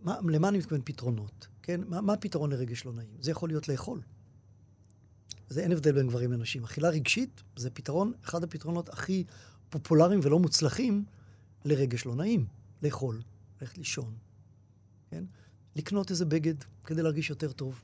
[0.01, 1.47] מה, למה אני מתכוון פתרונות?
[1.63, 1.81] כן?
[1.87, 3.17] מה, מה הפתרון לרגש לא נעים?
[3.21, 4.01] זה יכול להיות לאכול.
[5.49, 6.63] זה אין הבדל בין גברים לנשים.
[6.63, 9.23] אכילה רגשית זה פתרון, אחד הפתרונות הכי
[9.69, 11.05] פופולריים ולא מוצלחים
[11.65, 12.45] לרגש לא נעים.
[12.83, 13.21] לאכול,
[13.61, 14.13] ללכת לישון,
[15.09, 15.23] כן?
[15.75, 17.81] לקנות איזה בגד כדי להרגיש יותר טוב.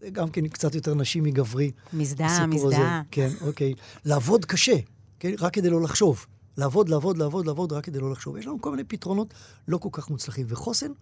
[0.00, 1.70] זה גם כן קצת יותר נשי מגברי.
[1.92, 3.02] מזדהה, מזדהה.
[3.10, 3.74] כן, אוקיי.
[4.04, 4.76] לעבוד קשה,
[5.18, 5.32] כן?
[5.38, 6.26] רק כדי לא לחשוב.
[6.56, 8.36] לעבוד, לעבוד, לעבוד, לעבוד, רק כדי לא לחשוב.
[8.36, 9.34] יש לנו כל מיני פתרונות
[9.68, 10.46] לא כל כך מוצלחים.
[10.48, 10.92] וחוסן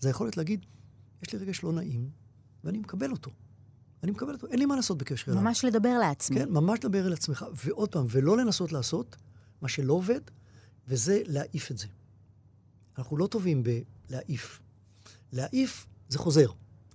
[0.00, 0.66] זה היכולת להגיד,
[1.22, 2.08] יש לי רגש לא נעים,
[2.64, 3.30] ואני מקבל אותו.
[4.02, 5.42] אני מקבל אותו, אין לי מה לעשות בקשר אליו.
[5.42, 6.38] ממש לדבר לעצמי.
[6.38, 7.46] כן, ממש לדבר אל עצמך.
[7.64, 9.16] ועוד פעם, ולא לנסות לעשות
[9.62, 10.20] מה שלא עובד,
[10.88, 11.86] וזה להעיף את זה.
[12.98, 14.60] אנחנו לא טובים בלהעיף.
[15.32, 16.46] להעיף זה חוזר.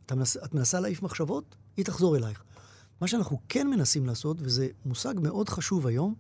[0.06, 2.43] את מנס, את מנסה להעיף מחשבות, היא תחזור אלייך.
[3.01, 6.16] מה שאנחנו כן מנסים לעשות, וזה מושג מאוד חשוב היום,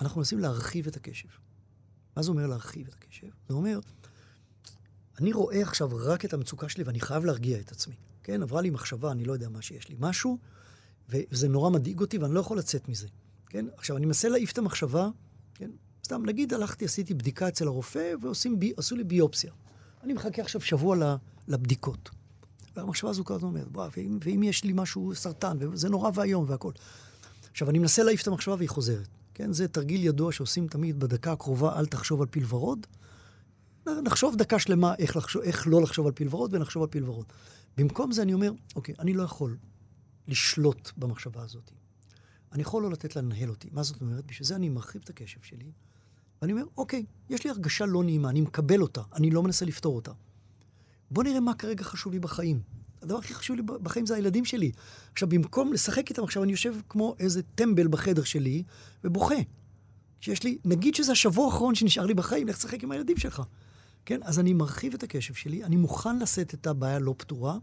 [0.00, 1.28] אנחנו מנסים להרחיב את הקשב.
[2.16, 3.26] מה זה אומר להרחיב את הקשב?
[3.48, 3.80] זה אומר,
[5.18, 7.94] אני רואה עכשיו רק את המצוקה שלי ואני חייב להרגיע את עצמי.
[8.22, 10.38] כן, עברה לי מחשבה, אני לא יודע מה שיש לי, משהו,
[11.08, 13.08] וזה נורא מדאיג אותי ואני לא יכול לצאת מזה.
[13.46, 13.66] כן?
[13.76, 15.08] עכשיו, אני מנסה להעיף את המחשבה,
[15.54, 15.70] כן?
[16.04, 19.52] סתם, נגיד הלכתי, עשיתי בדיקה אצל הרופא ועשו לי ביופסיה.
[20.02, 21.16] אני מחכה עכשיו שבוע
[21.48, 22.10] לבדיקות.
[22.80, 26.44] והמחשבה הזו כל הזמן אומרת, וואו, ואם, ואם יש לי משהו, סרטן, וזה נורא ואיום
[26.48, 26.72] והכול.
[27.50, 29.08] עכשיו, אני מנסה להעיף את המחשבה והיא חוזרת.
[29.34, 32.86] כן, זה תרגיל ידוע שעושים תמיד בדקה הקרובה, אל תחשוב על פיל ורוד.
[33.86, 37.26] נחשוב דקה שלמה איך, לחשוב, איך לא לחשוב על פיל ורוד ונחשוב על פיל ורוד.
[37.76, 39.56] במקום זה אני אומר, אוקיי, אני לא יכול
[40.28, 41.70] לשלוט במחשבה הזאת.
[42.52, 43.68] אני יכול לא לתת לה לנהל אותי.
[43.72, 44.26] מה זאת אומרת?
[44.26, 45.70] בשביל זה אני מרחיב את הקשב שלי,
[46.42, 49.96] ואני אומר, אוקיי, יש לי הרגשה לא נעימה, אני מקבל אותה, אני לא מנסה לפתור
[49.96, 50.12] אותה.
[51.10, 52.60] בוא נראה מה כרגע חשוב לי בחיים.
[53.02, 54.72] הדבר הכי חשוב לי בחיים זה הילדים שלי.
[55.12, 58.62] עכשיו, במקום לשחק איתם עכשיו, אני יושב כמו איזה טמבל בחדר שלי
[59.04, 59.34] ובוכה.
[60.20, 63.42] שיש לי, נגיד שזה השבוע האחרון שנשאר לי בחיים, לך תשחק עם הילדים שלך.
[64.04, 64.20] כן?
[64.22, 67.58] אז אני מרחיב את הקשב שלי, אני מוכן לשאת את הבעיה לא פתורה,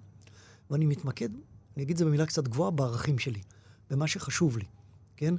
[0.70, 1.30] ואני מתמקד,
[1.76, 3.42] אני אגיד את זה במילה קצת גבוהה, בערכים שלי,
[3.90, 4.66] במה שחשוב לי,
[5.18, 5.34] כן?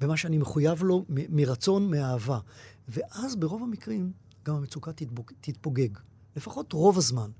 [0.00, 2.38] במה שאני מחויב לו מ- מרצון, מאהבה.
[2.88, 4.12] ואז ברוב המקרים
[4.44, 5.88] גם המצוקה תתבוג, תתפוגג.
[6.36, 7.30] לפחות רוב הזמן.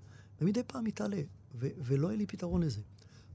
[0.40, 1.22] ומדי פעם היא תעלה,
[1.54, 2.80] ו- ולא יהיה לי פתרון לזה.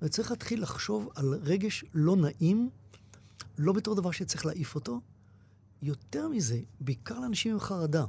[0.01, 2.69] וצריך להתחיל לחשוב על רגש לא נעים,
[3.57, 5.01] לא בתור דבר שצריך להעיף אותו.
[5.81, 8.05] יותר מזה, בעיקר לאנשים עם חרדה,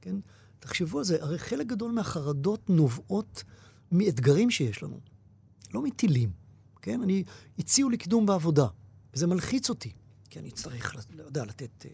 [0.00, 0.16] כן?
[0.60, 3.44] תחשבו על זה, הרי חלק גדול מהחרדות נובעות
[3.92, 5.00] מאתגרים שיש לנו,
[5.74, 6.32] לא מטילים,
[6.82, 7.02] כן?
[7.02, 7.24] אני,
[7.58, 8.66] הציעו לי קידום בעבודה,
[9.14, 9.92] וזה מלחיץ אותי,
[10.30, 11.90] כי אני אצטרך, לא יודע, לתת, אה,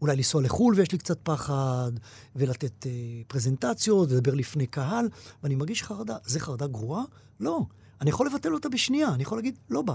[0.00, 1.92] אולי לנסוע לחו"ל ויש לי קצת פחד,
[2.36, 2.92] ולתת אה,
[3.28, 5.08] פרזנטציות, ולדבר לפני קהל,
[5.42, 6.16] ואני מרגיש חרדה.
[6.24, 7.04] זה חרדה גרועה?
[7.40, 7.66] לא.
[8.00, 9.94] אני יכול לבטל אותה בשנייה, אני יכול להגיד, לא בא.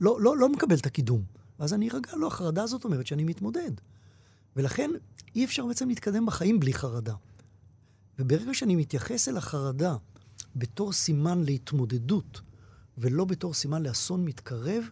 [0.00, 1.22] לא, לא, לא מקבל את הקידום.
[1.58, 3.70] ואז אני ארגע, לא, החרדה הזאת אומרת שאני מתמודד.
[4.56, 4.90] ולכן
[5.34, 7.14] אי אפשר בעצם להתקדם בחיים בלי חרדה.
[8.18, 9.96] וברגע שאני מתייחס אל החרדה
[10.56, 12.40] בתור סימן להתמודדות,
[12.98, 14.84] ולא בתור סימן לאסון מתקרב,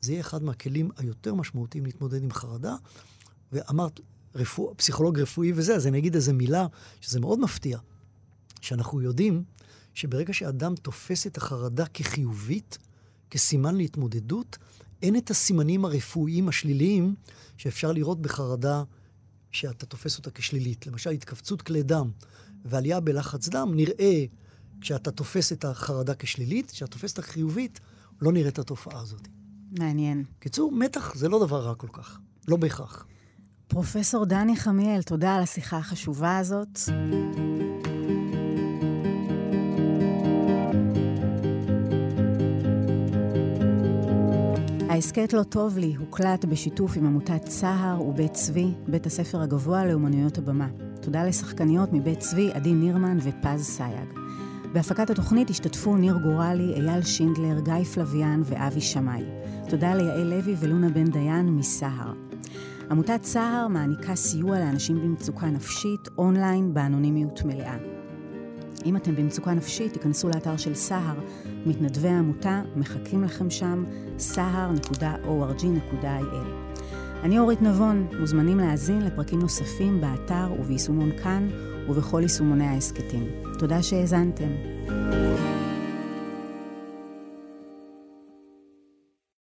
[0.00, 2.76] זה יהיה אחד מהכלים היותר משמעותיים להתמודד עם חרדה.
[3.52, 4.00] ואמרת,
[4.34, 6.66] רפוא, פסיכולוג רפואי וזה, אז אני אגיד איזה מילה,
[7.00, 7.78] שזה מאוד מפתיע,
[8.60, 9.44] שאנחנו יודעים
[9.94, 12.78] שברגע שאדם תופס את החרדה כחיובית,
[13.30, 14.58] כסימן להתמודדות,
[15.02, 17.14] אין את הסימנים הרפואיים השליליים
[17.56, 18.82] שאפשר לראות בחרדה
[19.50, 20.86] שאתה תופס אותה כשלילית.
[20.86, 22.10] למשל, התכווצות כלי דם
[22.64, 24.24] ועלייה בלחץ דם, נראה
[24.80, 27.80] כשאתה תופס את החרדה כשלילית, כשאתה תופס את החיובית,
[28.20, 29.28] לא נראה את התופעה הזאת.
[29.78, 30.24] מעניין.
[30.38, 32.18] קיצור, מתח זה לא דבר רע כל כך.
[32.48, 33.06] לא בהכרח.
[33.74, 36.78] פרופסור דני חמיאל, תודה על השיחה החשובה הזאת.
[44.90, 50.38] ההסכת לא טוב לי הוקלט בשיתוף עם עמותת צהר ובית צבי, בית הספר הגבוה לאומנויות
[50.38, 50.68] הבמה.
[51.00, 54.08] תודה לשחקניות מבית צבי, עדי נירמן ופז סייג.
[54.72, 59.24] בהפקת התוכנית השתתפו ניר גורלי, אייל שינדלר, גיא פלוויאן ואבי שמאי.
[59.68, 62.33] תודה ליעל לוי ולונה בן דיין מסהר.
[62.90, 67.76] עמותת סהר מעניקה סיוע לאנשים במצוקה נפשית אונליין באנונימיות מלאה.
[68.84, 71.14] אם אתם במצוקה נפשית, תיכנסו לאתר של סהר,
[71.66, 73.84] מתנדבי העמותה מחכים לכם שם,
[74.18, 76.04] sahar.org.il.
[77.22, 81.48] אני אורית נבון, מוזמנים להאזין לפרקים נוספים באתר וביישומון כאן
[81.88, 83.26] ובכל יישומוני ההסכתים.
[83.58, 84.50] תודה שהאזנתם.